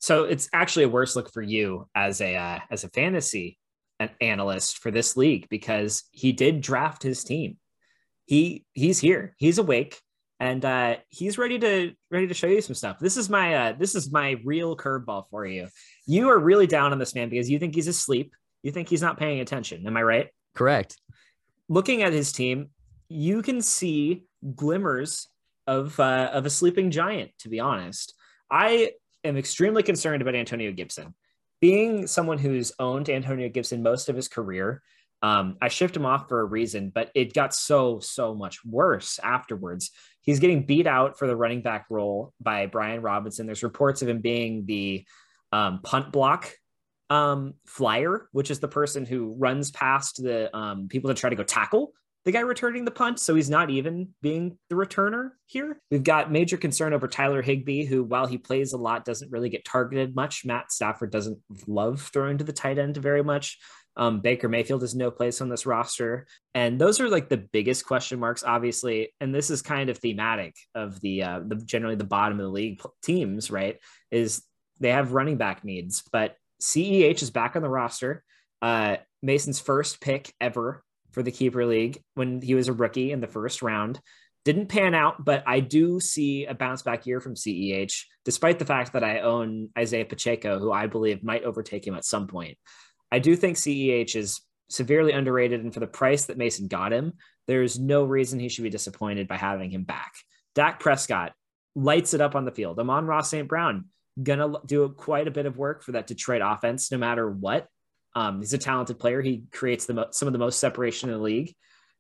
[0.01, 3.59] So it's actually a worse look for you as a uh, as a fantasy
[4.21, 7.57] analyst for this league because he did draft his team.
[8.27, 9.35] He he's here.
[9.39, 10.01] He's awake
[10.45, 12.99] and uh, he's ready to ready to show you some stuff.
[12.99, 15.69] This is my uh, this is my real curveball for you.
[16.07, 18.35] You are really down on this man because you think he's asleep.
[18.63, 19.87] You think he's not paying attention.
[19.87, 20.29] Am I right?
[20.55, 21.01] Correct.
[21.71, 22.69] Looking at his team,
[23.09, 24.25] you can see
[24.55, 25.29] glimmers
[25.67, 27.31] of uh, of a sleeping giant.
[27.39, 28.13] To be honest,
[28.51, 28.93] I
[29.25, 31.15] am extremely concerned about Antonio Gibson.
[31.63, 34.83] Being someone who's owned Antonio Gibson most of his career,
[35.23, 39.19] um, I shipped him off for a reason, but it got so so much worse
[39.25, 39.91] afterwards.
[40.25, 43.47] He's getting beat out for the running back role by Brian Robinson.
[43.47, 45.07] There's reports of him being the
[45.53, 46.53] um, punt block
[47.11, 51.37] um, flyer, which is the person who runs past the um, people that try to
[51.37, 51.93] go tackle
[52.25, 55.79] the guy returning the punt, so he's not even being the returner here.
[55.91, 59.51] We've got major concern over Tyler Higbee, who, while he plays a lot, doesn't really
[59.51, 60.45] get targeted much.
[60.45, 63.59] Matt Stafford doesn't love throwing to the tight end very much.
[63.97, 66.27] Um, Baker Mayfield has no place on this roster.
[66.55, 69.15] And those are like the biggest question marks, obviously.
[69.21, 72.53] And this is kind of thematic of the, uh, the generally the bottom of the
[72.53, 73.79] league teams, right?
[74.11, 74.43] Is
[74.81, 78.25] they have running back needs, but CEH is back on the roster.
[78.61, 80.83] Uh, Mason's first pick ever
[81.13, 84.01] for the keeper league when he was a rookie in the first round.
[84.45, 88.67] Didn't pan out, but I do see a bounce back year from CEH, despite the
[88.67, 92.59] fact that I own Isaiah Pacheco, who I believe might overtake him at some point.
[93.15, 97.13] I do think CEH is severely underrated, and for the price that Mason got him,
[97.47, 100.15] there's no reason he should be disappointed by having him back.
[100.57, 101.33] Dak Prescott
[101.77, 102.81] lights it up on the field.
[102.81, 103.47] Amon-Ra St.
[103.47, 103.85] Brown
[104.21, 107.69] gonna do quite a bit of work for that Detroit offense, no matter what.
[108.17, 109.23] Um, he's a talented player.
[109.23, 111.55] He creates the mo- some of the most separation in the league.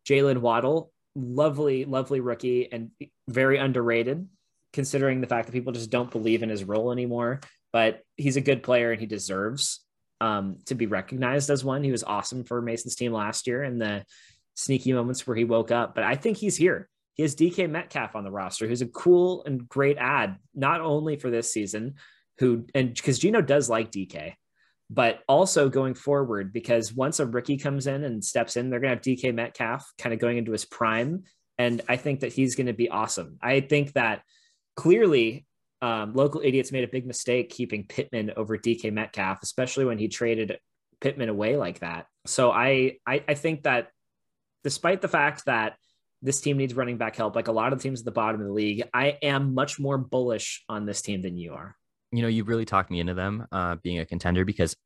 [0.08, 2.90] Jaylen Waddle, lovely, lovely rookie and
[3.28, 4.28] very underrated,
[4.72, 7.38] considering the fact that people just don't believe in his role anymore.
[7.72, 9.83] But he's a good player and he deserves
[10.24, 11.84] um, to be recognized as one.
[11.84, 14.04] He was awesome for Mason's team last year in the
[14.54, 15.94] sneaky moments where he woke up.
[15.94, 16.88] But I think he's here.
[17.14, 21.16] He has DK Metcalf on the roster, who's a cool and great ad, not only
[21.16, 21.94] for this season,
[22.38, 24.34] who and because Geno does like DK
[24.90, 28.88] but also going forward because once a rookie comes in and steps in, they're to
[28.88, 31.24] have DK Metcalf kind of going into his prime.
[31.58, 33.38] And I think that he's to be awesome.
[33.40, 34.22] I think that
[34.76, 35.46] clearly
[35.84, 40.08] um, local idiots made a big mistake keeping Pittman over DK Metcalf, especially when he
[40.08, 40.58] traded
[41.00, 42.06] Pittman away like that.
[42.26, 43.88] So I, I, I think that
[44.62, 45.76] despite the fact that
[46.22, 48.46] this team needs running back help, like a lot of teams at the bottom of
[48.46, 51.76] the league, I am much more bullish on this team than you are
[52.14, 54.76] you know, you really talked me into them uh, being a contender because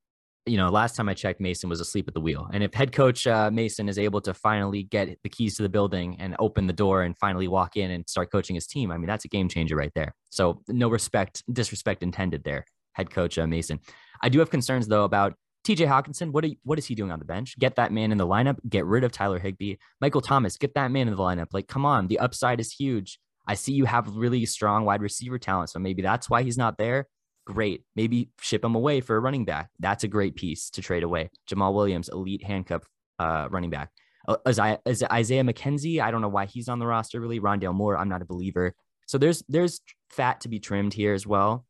[0.49, 2.49] you know, last time I checked, Mason was asleep at the wheel.
[2.53, 5.69] And if head coach uh, Mason is able to finally get the keys to the
[5.69, 8.99] building and open the door and finally walk in and start coaching his team, I
[8.99, 10.15] mean, that's a game changer right there.
[10.31, 13.81] So no respect, disrespect intended there, head coach uh, Mason.
[14.23, 15.35] I do have concerns though about
[15.67, 16.33] TJ Hockenson.
[16.33, 17.59] What, you, what is he doing on the bench?
[17.59, 18.57] Get that man in the lineup.
[18.69, 19.77] Get rid of Tyler Higbee.
[20.01, 21.49] Michael Thomas, get that man in the lineup.
[21.53, 23.19] Like, come on, the upside is huge.
[23.47, 26.77] I see you have really strong wide receiver talent, so maybe that's why he's not
[26.77, 27.07] there
[27.49, 27.85] great.
[27.97, 29.71] Maybe ship him away for a running back.
[29.81, 31.31] That's a great piece to trade away.
[31.51, 32.83] Jamaal Williams, elite handcuff
[33.19, 33.91] uh, running back.
[34.29, 34.79] Uh, Isaiah,
[35.11, 37.41] Isaiah McKenzie, I don't know why he's on the roster really.
[37.41, 38.75] Rondale Moore, I'm not a believer.
[39.07, 39.81] So there's there's
[40.11, 41.65] fat to be trimmed here as well,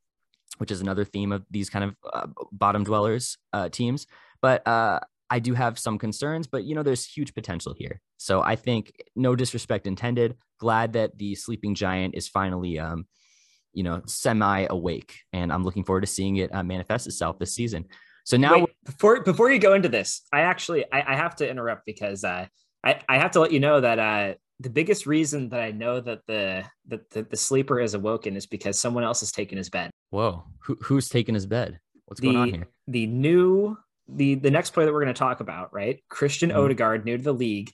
[0.59, 4.09] which is another theme of these kind of uh, bottom dwellers uh, teams.
[4.43, 4.99] But uh,
[5.31, 8.01] I do have some concerns, but you know, there's huge potential here.
[8.17, 10.37] So I think no disrespect intended.
[10.59, 13.07] Glad that the sleeping giant is finally um,
[13.79, 17.55] you know, semi awake, and I'm looking forward to seeing it uh, manifest itself this
[17.55, 17.85] season.
[18.25, 21.49] So now, Wait, before before you go into this, I actually I, I have to
[21.49, 22.47] interrupt because uh,
[22.83, 26.01] I I have to let you know that uh, the biggest reason that I know
[26.01, 29.71] that the that the, the, sleeper is awoken is because someone else has taken his
[29.71, 29.93] bed.
[30.11, 31.79] Whoa, Who, who's taken his bed?
[32.07, 32.69] What's the, going on here?
[32.89, 36.03] The new the the next player that we're going to talk about, right?
[36.09, 36.59] Christian mm-hmm.
[36.59, 37.71] Odegaard, new to the league,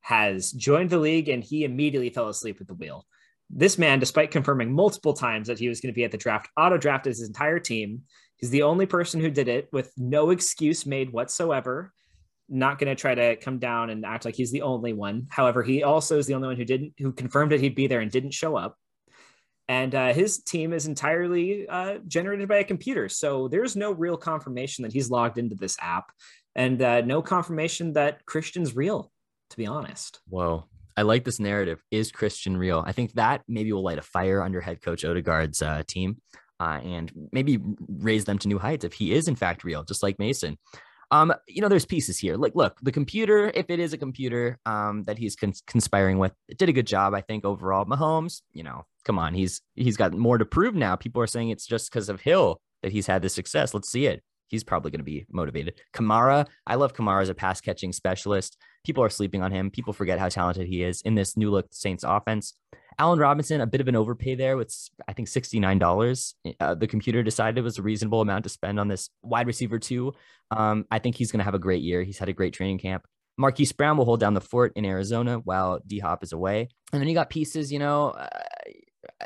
[0.00, 3.04] has joined the league and he immediately fell asleep at the wheel.
[3.52, 6.48] This man, despite confirming multiple times that he was going to be at the draft,
[6.56, 8.02] auto drafted his entire team.
[8.36, 11.92] He's the only person who did it with no excuse made whatsoever.
[12.48, 15.26] Not going to try to come down and act like he's the only one.
[15.30, 18.00] However, he also is the only one who didn't, who confirmed that he'd be there
[18.00, 18.76] and didn't show up.
[19.68, 23.08] And uh, his team is entirely uh, generated by a computer.
[23.08, 26.10] So there's no real confirmation that he's logged into this app
[26.54, 29.12] and uh, no confirmation that Christian's real,
[29.50, 30.20] to be honest.
[30.28, 30.66] Whoa.
[30.96, 31.82] I like this narrative.
[31.90, 32.82] Is Christian real?
[32.86, 36.20] I think that maybe will light a fire under head coach Odegaard's uh, team
[36.60, 40.02] uh, and maybe raise them to new heights if he is in fact real, just
[40.02, 40.58] like Mason.
[41.10, 42.36] Um, you know, there's pieces here.
[42.36, 46.32] Like, look, the computer, if it is a computer um, that he's cons- conspiring with,
[46.48, 47.84] it did a good job, I think, overall.
[47.84, 50.96] Mahomes, you know, come on, he's he's got more to prove now.
[50.96, 53.74] People are saying it's just because of Hill that he's had this success.
[53.74, 54.22] Let's see it
[54.52, 55.74] he's probably going to be motivated.
[55.92, 58.56] Kamara, I love Kamara as a pass catching specialist.
[58.84, 59.70] People are sleeping on him.
[59.70, 62.54] People forget how talented he is in this new look Saints offense.
[62.98, 64.72] Allen Robinson, a bit of an overpay there with
[65.08, 66.34] I think $69.
[66.60, 69.78] Uh, the computer decided it was a reasonable amount to spend on this wide receiver
[69.78, 70.12] too.
[70.50, 72.02] Um, I think he's going to have a great year.
[72.02, 73.06] He's had a great training camp.
[73.38, 76.68] Marquise Brown will hold down the fort in Arizona while D Hop is away.
[76.92, 78.28] And then you got pieces, you know, uh,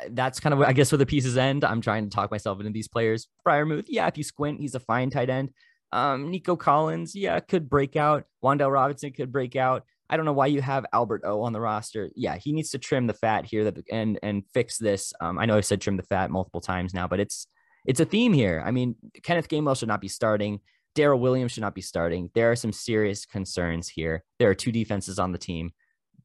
[0.09, 1.63] that's kind of I guess where the pieces end.
[1.63, 3.27] I'm trying to talk myself into these players.
[3.45, 5.49] Freiermuth, yeah, if you squint, he's a fine tight end.
[5.91, 8.25] Um, Nico Collins, yeah, could break out.
[8.43, 9.83] Wan'Dale Robinson could break out.
[10.09, 12.09] I don't know why you have Albert O on the roster.
[12.15, 15.13] Yeah, he needs to trim the fat here that and and fix this.
[15.19, 17.47] Um, I know I've said trim the fat multiple times now, but it's
[17.85, 18.63] it's a theme here.
[18.65, 20.59] I mean, Kenneth Gainwell should not be starting.
[20.95, 22.29] Darrel Williams should not be starting.
[22.33, 24.23] There are some serious concerns here.
[24.39, 25.71] There are two defenses on the team.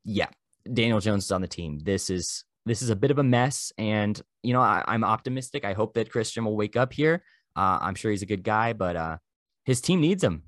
[0.04, 0.28] Yeah,
[0.72, 1.80] Daniel Jones is on the team.
[1.82, 3.72] This is this is a bit of a mess.
[3.78, 5.64] And, you know, I, am optimistic.
[5.64, 7.22] I hope that Christian will wake up here.
[7.56, 9.16] Uh, I'm sure he's a good guy, but uh,
[9.64, 10.42] his team needs him.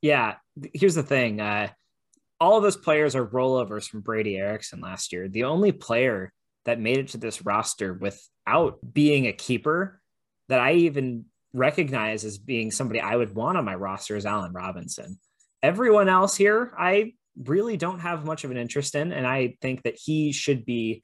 [0.00, 0.36] Yeah.
[0.74, 1.68] Here's the thing uh,
[2.40, 5.28] all of those players are rollovers from Brady Erickson last year.
[5.28, 6.32] The only player
[6.64, 10.00] that made it to this roster without being a keeper
[10.48, 14.52] that I even recognize as being somebody I would want on my roster is Allen
[14.52, 15.18] Robinson.
[15.62, 17.14] Everyone else here, I
[17.44, 19.12] really don't have much of an interest in.
[19.12, 21.02] And I think that he should be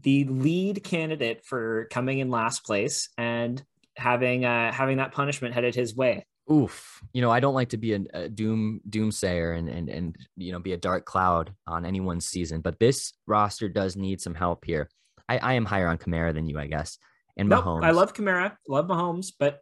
[0.00, 3.62] the lead candidate for coming in last place and
[3.96, 6.26] having uh, having that punishment headed his way.
[6.50, 10.16] Oof, you know, I don't like to be a, a doom doomsayer and and and
[10.36, 14.34] you know be a dark cloud on anyone's season, but this roster does need some
[14.34, 14.88] help here.
[15.28, 16.98] I, I am higher on Kamara than you, I guess.
[17.36, 17.84] And nope, Mahomes.
[17.84, 19.60] I love Kamara, love Mahomes, but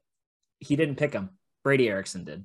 [0.58, 1.30] he didn't pick him.
[1.62, 2.44] Brady Erickson did.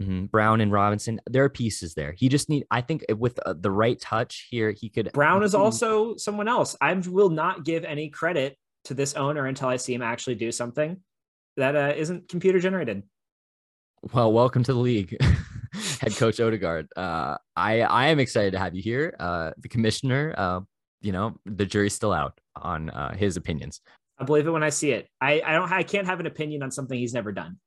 [0.00, 0.26] Mm-hmm.
[0.26, 2.12] Brown and Robinson, there are pieces there.
[2.16, 5.12] He just need, I think, with uh, the right touch here, he could.
[5.12, 6.74] Brown is also someone else.
[6.80, 10.50] I will not give any credit to this owner until I see him actually do
[10.52, 10.96] something
[11.58, 13.02] that uh, not computer generated.
[14.14, 15.18] Well, welcome to the league,
[16.00, 16.88] head coach Odegaard.
[16.96, 19.14] Uh, I I am excited to have you here.
[19.20, 20.60] Uh, the commissioner, uh,
[21.02, 23.82] you know, the jury's still out on uh, his opinions.
[24.18, 25.08] I believe it when I see it.
[25.20, 27.58] I I don't I can't have an opinion on something he's never done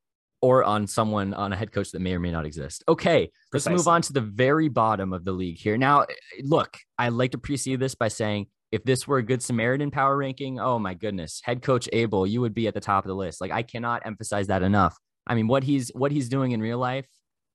[0.44, 2.84] or on someone on a head coach that may or may not exist.
[2.90, 3.76] Okay, Precisely.
[3.76, 5.78] let's move on to the very bottom of the league here.
[5.78, 6.06] Now,
[6.44, 10.18] look, I like to precede this by saying if this were a good Samaritan power
[10.18, 13.16] ranking, oh my goodness, head coach Abel, you would be at the top of the
[13.16, 13.40] list.
[13.40, 14.98] Like I cannot emphasize that enough.
[15.26, 17.08] I mean, what he's what he's doing in real life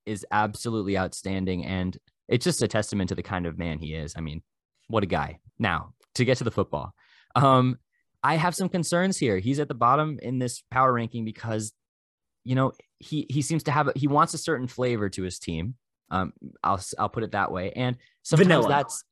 [0.06, 1.94] is absolutely outstanding and
[2.26, 4.14] it's just a testament to the kind of man he is.
[4.16, 4.40] I mean,
[4.86, 5.40] what a guy.
[5.58, 6.94] Now, to get to the football.
[7.36, 7.76] Um
[8.22, 9.36] I have some concerns here.
[9.38, 11.74] He's at the bottom in this power ranking because
[12.48, 15.38] you know, he he seems to have a, he wants a certain flavor to his
[15.38, 15.74] team.
[16.10, 16.32] Um,
[16.64, 17.72] I'll I'll put it that way.
[17.76, 18.68] And sometimes vanilla.
[18.68, 19.04] that's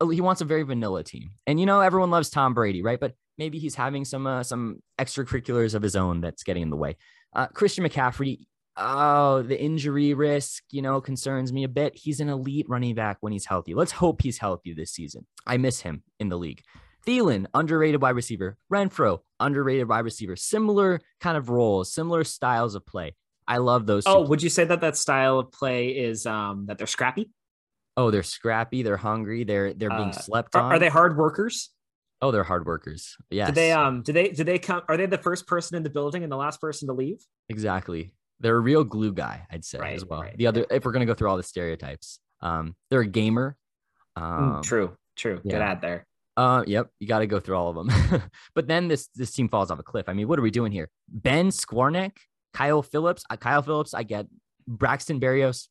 [0.00, 1.30] oh, he wants a very vanilla team.
[1.48, 3.00] And you know, everyone loves Tom Brady, right?
[3.00, 6.76] But maybe he's having some uh, some extracurriculars of his own that's getting in the
[6.76, 6.96] way.
[7.34, 11.96] Uh, Christian McCaffrey, oh, the injury risk, you know, concerns me a bit.
[11.96, 13.74] He's an elite running back when he's healthy.
[13.74, 15.26] Let's hope he's healthy this season.
[15.48, 16.62] I miss him in the league.
[17.06, 18.56] Thielen, underrated wide receiver.
[18.72, 20.36] Renfrow, underrated wide receiver.
[20.36, 23.14] Similar kind of roles, similar styles of play.
[23.46, 24.04] I love those.
[24.06, 27.30] Oh, would you say that that style of play is um that they're scrappy?
[27.96, 28.82] Oh, they're scrappy.
[28.82, 29.44] They're hungry.
[29.44, 30.62] They're they're being uh, slept on.
[30.62, 31.70] Are, are they hard workers?
[32.22, 33.16] Oh, they're hard workers.
[33.30, 33.46] Yeah.
[33.46, 35.90] Do they um do they do they come are they the first person in the
[35.90, 37.18] building and the last person to leave?
[37.48, 38.14] Exactly.
[38.40, 40.22] They're a real glue guy, I'd say right, as well.
[40.22, 40.36] Right.
[40.36, 42.18] The other if we're gonna go through all the stereotypes.
[42.40, 43.56] Um, they're a gamer.
[44.18, 45.40] Mm, um, true, true.
[45.44, 45.52] Yeah.
[45.52, 46.06] Good ad there.
[46.36, 48.22] Uh, yep, you got to go through all of them.
[48.54, 50.08] but then this this team falls off a cliff.
[50.08, 50.90] I mean, what are we doing here?
[51.08, 52.12] Ben Skowronek,
[52.52, 53.94] Kyle Philips, uh, Kyle Philips.
[53.94, 54.26] I get
[54.66, 55.68] Braxton Berrios.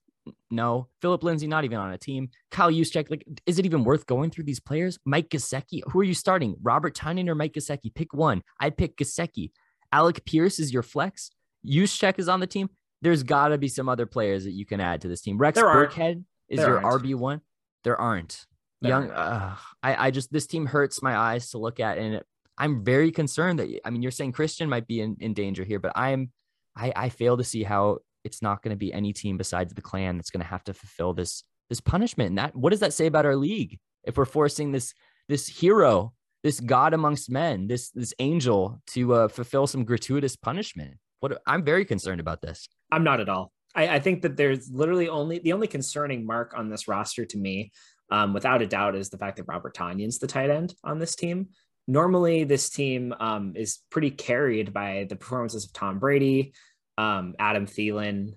[0.49, 2.30] No, Phillip Lindsay not even on a team.
[2.49, 4.97] Kyle Juszczyk, like, is it even worth going through these players?
[5.03, 6.55] Mike Gesicki, who are you starting?
[6.61, 7.93] Robert Tonyan or Mike Gesicki?
[7.93, 8.41] Pick one.
[8.57, 9.51] I'd pick Gesicki.
[9.91, 11.32] Alec Pierce is your flex.
[11.68, 12.70] Juszczyk is on the team.
[13.01, 15.38] There's got to be some other players that you can add to this team.
[15.38, 17.41] Rex Burkhead is there your RB one.
[17.84, 18.45] There aren't
[18.84, 22.25] young uh, I, I just this team hurts my eyes to look at and it,
[22.57, 25.79] i'm very concerned that i mean you're saying christian might be in, in danger here
[25.79, 26.31] but i'm
[26.75, 29.81] i i fail to see how it's not going to be any team besides the
[29.81, 32.93] clan that's going to have to fulfill this this punishment and that what does that
[32.93, 33.79] say about our league?
[34.03, 34.93] If we're forcing this
[35.29, 36.13] this hero
[36.43, 41.63] this god amongst men this this angel to uh, fulfill some gratuitous punishment what i'm
[41.63, 42.67] very concerned about this.
[42.91, 43.51] I'm not at all.
[43.75, 47.38] I, I think that there's literally only the only concerning mark on this roster to
[47.38, 47.71] me
[48.14, 51.16] um, without a doubt, is the fact that Robert Tonyan's the tight end on this
[51.16, 51.47] team.
[51.88, 56.53] Normally, this team um, is pretty carried by the performances of Tom Brady,
[56.95, 58.36] um, Adam Thielen,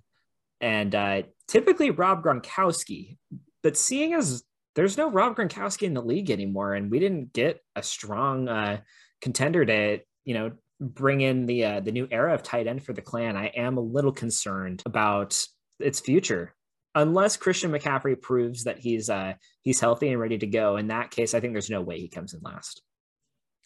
[0.62, 3.18] and uh, typically Rob Gronkowski.
[3.62, 4.42] But seeing as
[4.76, 8.80] there's no Rob Gronkowski in the league anymore, and we didn't get a strong uh,
[9.20, 12.94] contender to, you know, bring in the uh, the new era of tight end for
[12.94, 15.38] the clan, I am a little concerned about
[15.78, 16.55] its future
[16.96, 20.76] unless Christian McCaffrey proves that he's uh, he's healthy and ready to go.
[20.76, 22.82] In that case, I think there's no way he comes in last.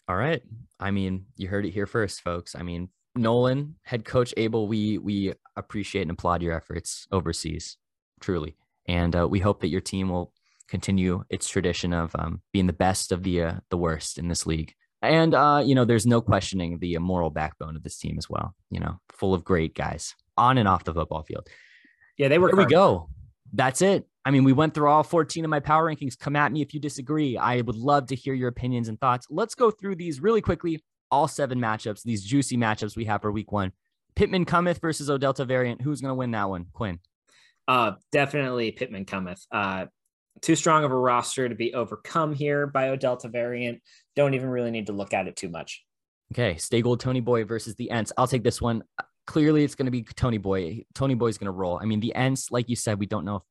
[0.07, 0.43] All right.
[0.79, 2.53] I mean, you heard it here first, folks.
[2.53, 7.77] I mean, Nolan, head coach Abel, we we appreciate and applaud your efforts overseas,
[8.19, 8.57] truly,
[8.87, 10.33] and uh, we hope that your team will
[10.67, 14.45] continue its tradition of um, being the best of the uh, the worst in this
[14.45, 14.73] league.
[15.01, 18.53] And uh, you know, there's no questioning the moral backbone of this team as well.
[18.69, 21.47] You know, full of great guys on and off the football field.
[22.17, 22.49] Yeah, they were.
[22.49, 23.07] Here we go
[23.53, 24.07] that's it.
[24.23, 26.17] I mean, we went through all 14 of my power rankings.
[26.17, 27.37] Come at me if you disagree.
[27.37, 29.27] I would love to hear your opinions and thoughts.
[29.29, 30.83] Let's go through these really quickly.
[31.09, 33.73] All seven matchups, these juicy matchups we have for week one.
[34.15, 35.81] Pittman Cometh versus Odelta variant.
[35.81, 36.67] Who's going to win that one?
[36.71, 36.99] Quinn.
[37.67, 39.45] Uh, definitely Pittman Cometh.
[39.51, 39.87] Uh,
[40.41, 43.81] too strong of a roster to be overcome here by Odelta variant.
[44.15, 45.83] Don't even really need to look at it too much.
[46.33, 48.13] Okay, Stay Gold Tony Boy versus the Ents.
[48.17, 48.83] I'll take this one
[49.31, 50.83] clearly it's going to be Tony Boy.
[50.93, 51.79] Tony Boy's going to roll.
[51.81, 53.43] I mean, the Ents, like you said, we don't know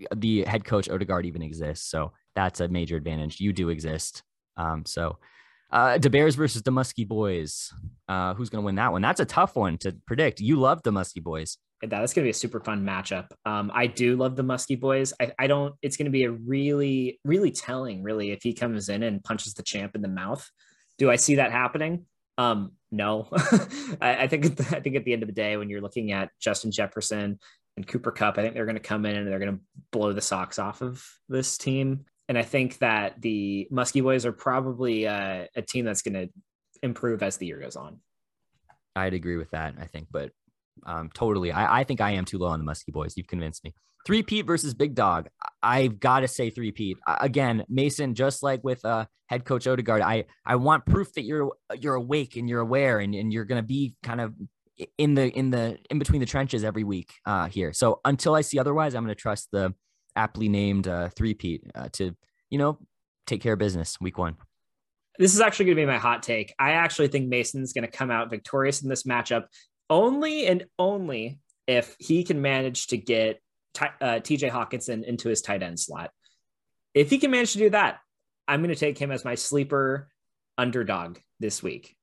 [0.00, 1.88] if the head coach Odegaard even exists.
[1.88, 3.40] So that's a major advantage.
[3.40, 4.24] You do exist.
[4.56, 5.18] Um, so
[5.70, 7.72] uh, the Bears versus the Muskie Boys.
[8.08, 9.00] Uh, who's going to win that one?
[9.00, 10.40] That's a tough one to predict.
[10.40, 11.56] You love the Muskie Boys.
[11.80, 13.28] That's going to be a super fun matchup.
[13.46, 15.12] Um, I do love the Muskie Boys.
[15.20, 18.88] I, I don't, it's going to be a really, really telling, really, if he comes
[18.88, 20.44] in and punches the champ in the mouth.
[20.98, 22.06] Do I see that happening?
[22.38, 23.28] Um, no,
[24.00, 26.30] I, I, think I think at the end of the day, when you're looking at
[26.40, 27.38] Justin Jefferson
[27.76, 29.60] and Cooper Kupp, I think they're going to come in and they're going to
[29.90, 32.06] blow the socks off of this team.
[32.28, 36.28] And I think that the Muskie Boys are probably uh, a team that's going to
[36.82, 37.98] improve as the year goes on.
[38.94, 39.74] I'd agree with that.
[39.80, 40.30] I think, but
[40.86, 43.14] um, totally, I, I think I am too low on the Muskie Boys.
[43.16, 43.74] You've convinced me.
[44.06, 45.28] Three Pete versus Big Dog.
[45.62, 47.64] I've got to say three Pete again.
[47.68, 51.94] Mason, just like with uh, head coach Odegaard, I I want proof that you're you're
[51.94, 54.34] awake and you're aware and, and you're gonna be kind of
[54.96, 57.72] in the in the in between the trenches every week uh, here.
[57.72, 59.74] So until I see otherwise, I'm gonna trust the
[60.16, 62.16] aptly named uh, three Pete uh, to
[62.50, 62.78] you know
[63.26, 64.36] take care of business week one.
[65.18, 66.54] This is actually going to be my hot take.
[66.60, 69.46] I actually think Mason's going to come out victorious in this matchup
[69.90, 73.40] only and only if he can manage to get
[73.80, 76.10] uh, TJ Hockenson into his tight end slot.
[76.94, 77.98] If he can manage to do that,
[78.46, 80.08] I'm going to take him as my sleeper
[80.56, 81.94] underdog this week.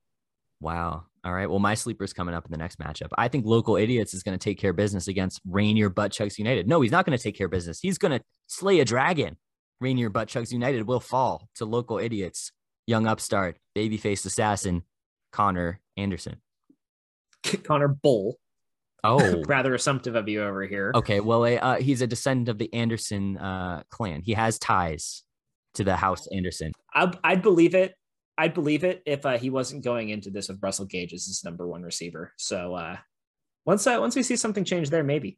[0.61, 1.05] Wow.
[1.23, 1.49] All right.
[1.49, 3.09] Well, my sleeper's coming up in the next matchup.
[3.17, 6.67] I think local idiots is going to take care of business against Rainier Buttchucks United.
[6.67, 7.79] No, he's not going to take care of business.
[7.79, 9.37] He's going to slay a dragon.
[9.81, 12.51] Rainier Buttchucks United will fall to local idiots,
[12.87, 14.83] young upstart, baby-faced assassin,
[15.31, 16.37] Connor Anderson.
[17.63, 18.37] Connor Bull.
[19.03, 20.91] Oh, rather assumptive of you over here.
[20.95, 24.21] Okay, well, uh, he's a descendant of the Anderson uh, clan.
[24.23, 25.23] He has ties
[25.75, 26.71] to the House Anderson.
[26.93, 27.93] I, I'd believe it.
[28.37, 31.43] I'd believe it if uh, he wasn't going into this with Russell Gage as his
[31.43, 32.33] number one receiver.
[32.37, 32.97] So uh,
[33.65, 35.37] once uh, once we see something change there, maybe,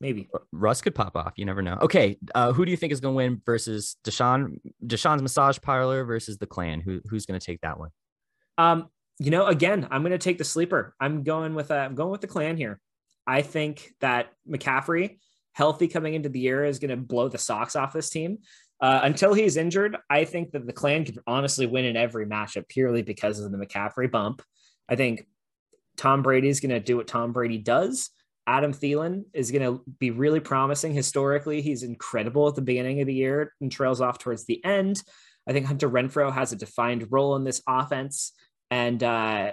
[0.00, 1.34] maybe Russ could pop off.
[1.36, 1.78] You never know.
[1.82, 4.60] Okay, uh, who do you think is going to win versus Deshaun?
[4.86, 6.80] Deshaun's massage parlor versus the Clan.
[6.80, 7.90] Who who's going to take that one?
[8.56, 10.94] Um, you know, again, I'm going to take the sleeper.
[11.00, 12.80] I'm going with uh, I'm going with the Clan here.
[13.26, 15.18] I think that McCaffrey,
[15.52, 18.38] healthy coming into the year, is going to blow the socks off this team.
[18.80, 22.68] Uh, until he's injured, I think that the clan could honestly win in every matchup
[22.68, 24.40] purely because of the McCaffrey bump.
[24.88, 25.26] I think
[25.96, 28.10] Tom Brady is going to do what Tom Brady does.
[28.46, 30.94] Adam Thielen is going to be really promising.
[30.94, 35.02] Historically, he's incredible at the beginning of the year and trails off towards the end.
[35.46, 38.32] I think Hunter Renfrow has a defined role in this offense.
[38.70, 39.52] And uh,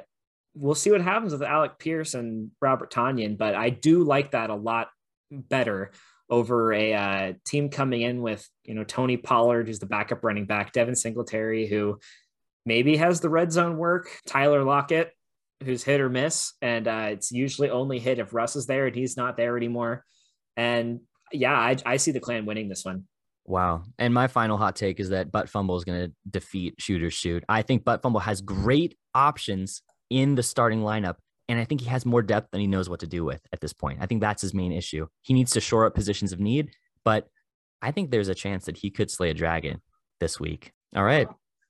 [0.53, 3.37] we'll see what happens with Alec Pierce and Robert Tonyan.
[3.37, 4.89] But I do like that a lot
[5.31, 5.91] better
[6.29, 10.45] over a uh, team coming in with you know Tony Pollard, who's the backup running
[10.45, 11.99] back, Devin Singletary, who
[12.65, 15.11] maybe has the red zone work, Tyler Lockett,
[15.63, 18.95] who's hit or miss, and uh, it's usually only hit if Russ is there and
[18.95, 20.03] he's not there anymore.
[20.57, 21.01] And
[21.31, 23.05] yeah, I, I see the clan winning this one.
[23.45, 23.83] Wow.
[23.99, 27.43] And my final hot take is that Butt Fumble is going to defeat Shooter Shoot.
[27.47, 31.15] I think Butt Fumble has great options in the starting lineup
[31.47, 33.61] and I think he has more depth than he knows what to do with at
[33.61, 33.99] this point.
[34.01, 35.07] I think that's his main issue.
[35.21, 36.71] He needs to shore up positions of need,
[37.03, 37.27] but
[37.81, 39.81] I think there's a chance that he could slay a dragon
[40.19, 40.71] this week.
[40.95, 41.27] All right.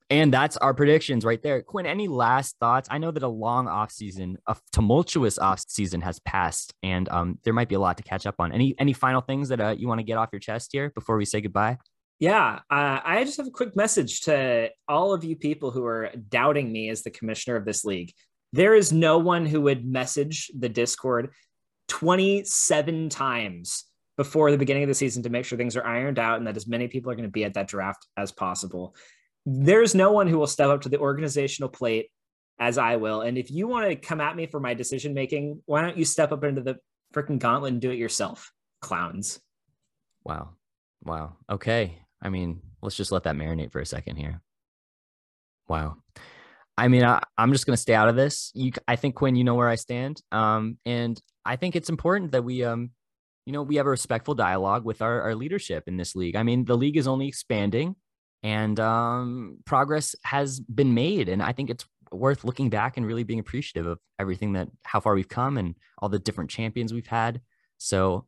[0.08, 1.62] And that's our predictions right there.
[1.62, 2.88] Quinn, any last thoughts?
[2.92, 7.38] I know that a long off season, a tumultuous off season has passed, and um,
[7.42, 8.52] there might be a lot to catch up on.
[8.52, 11.16] Any any final things that uh, you want to get off your chest here before
[11.16, 11.78] we say goodbye?
[12.20, 16.10] Yeah, uh, I just have a quick message to all of you people who are
[16.28, 18.12] doubting me as the commissioner of this league.
[18.52, 21.32] There is no one who would message the Discord
[21.88, 23.84] 27 times
[24.16, 26.56] before the beginning of the season to make sure things are ironed out and that
[26.56, 28.94] as many people are going to be at that draft as possible.
[29.46, 32.10] There's no one who will step up to the organizational plate
[32.58, 33.20] as I will.
[33.20, 36.04] And if you want to come at me for my decision making, why don't you
[36.04, 36.76] step up into the
[37.14, 39.40] freaking gauntlet and do it yourself, clowns?
[40.24, 40.50] Wow.
[41.04, 41.36] Wow.
[41.48, 41.98] Okay.
[42.20, 44.40] I mean, let's just let that marinate for a second here.
[45.68, 45.96] Wow.
[46.78, 48.50] I mean, I, am just going to stay out of this.
[48.54, 50.20] You, I think Quinn, you know where I stand.
[50.32, 52.90] Um, and I think it's important that we, um,
[53.46, 56.36] you know, we have a respectful dialogue with our, our leadership in this league.
[56.36, 57.96] I mean, the league is only expanding,
[58.42, 63.24] and um, progress has been made, and I think it's worth looking back and really
[63.24, 67.06] being appreciative of everything that how far we've come and all the different champions we've
[67.06, 67.40] had.
[67.78, 68.26] So,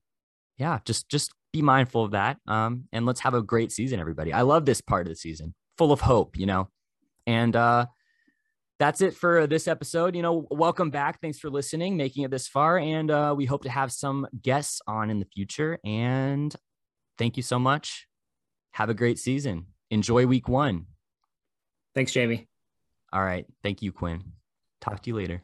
[0.57, 2.39] yeah, just just be mindful of that.
[2.47, 4.33] Um, and let's have a great season, everybody.
[4.33, 6.69] I love this part of the season, full of hope, you know,
[7.27, 7.87] and uh
[8.79, 10.15] that's it for this episode.
[10.15, 11.21] You know, welcome back.
[11.21, 12.79] Thanks for listening, making it this far.
[12.79, 15.79] And uh, we hope to have some guests on in the future.
[15.85, 16.55] And
[17.19, 18.07] thank you so much.
[18.73, 19.67] Have a great season.
[19.91, 20.87] Enjoy week one.
[21.95, 22.49] Thanks, Jamie.
[23.13, 23.47] All right.
[23.63, 24.23] Thank you, Quinn.
[24.81, 25.43] Talk to you later.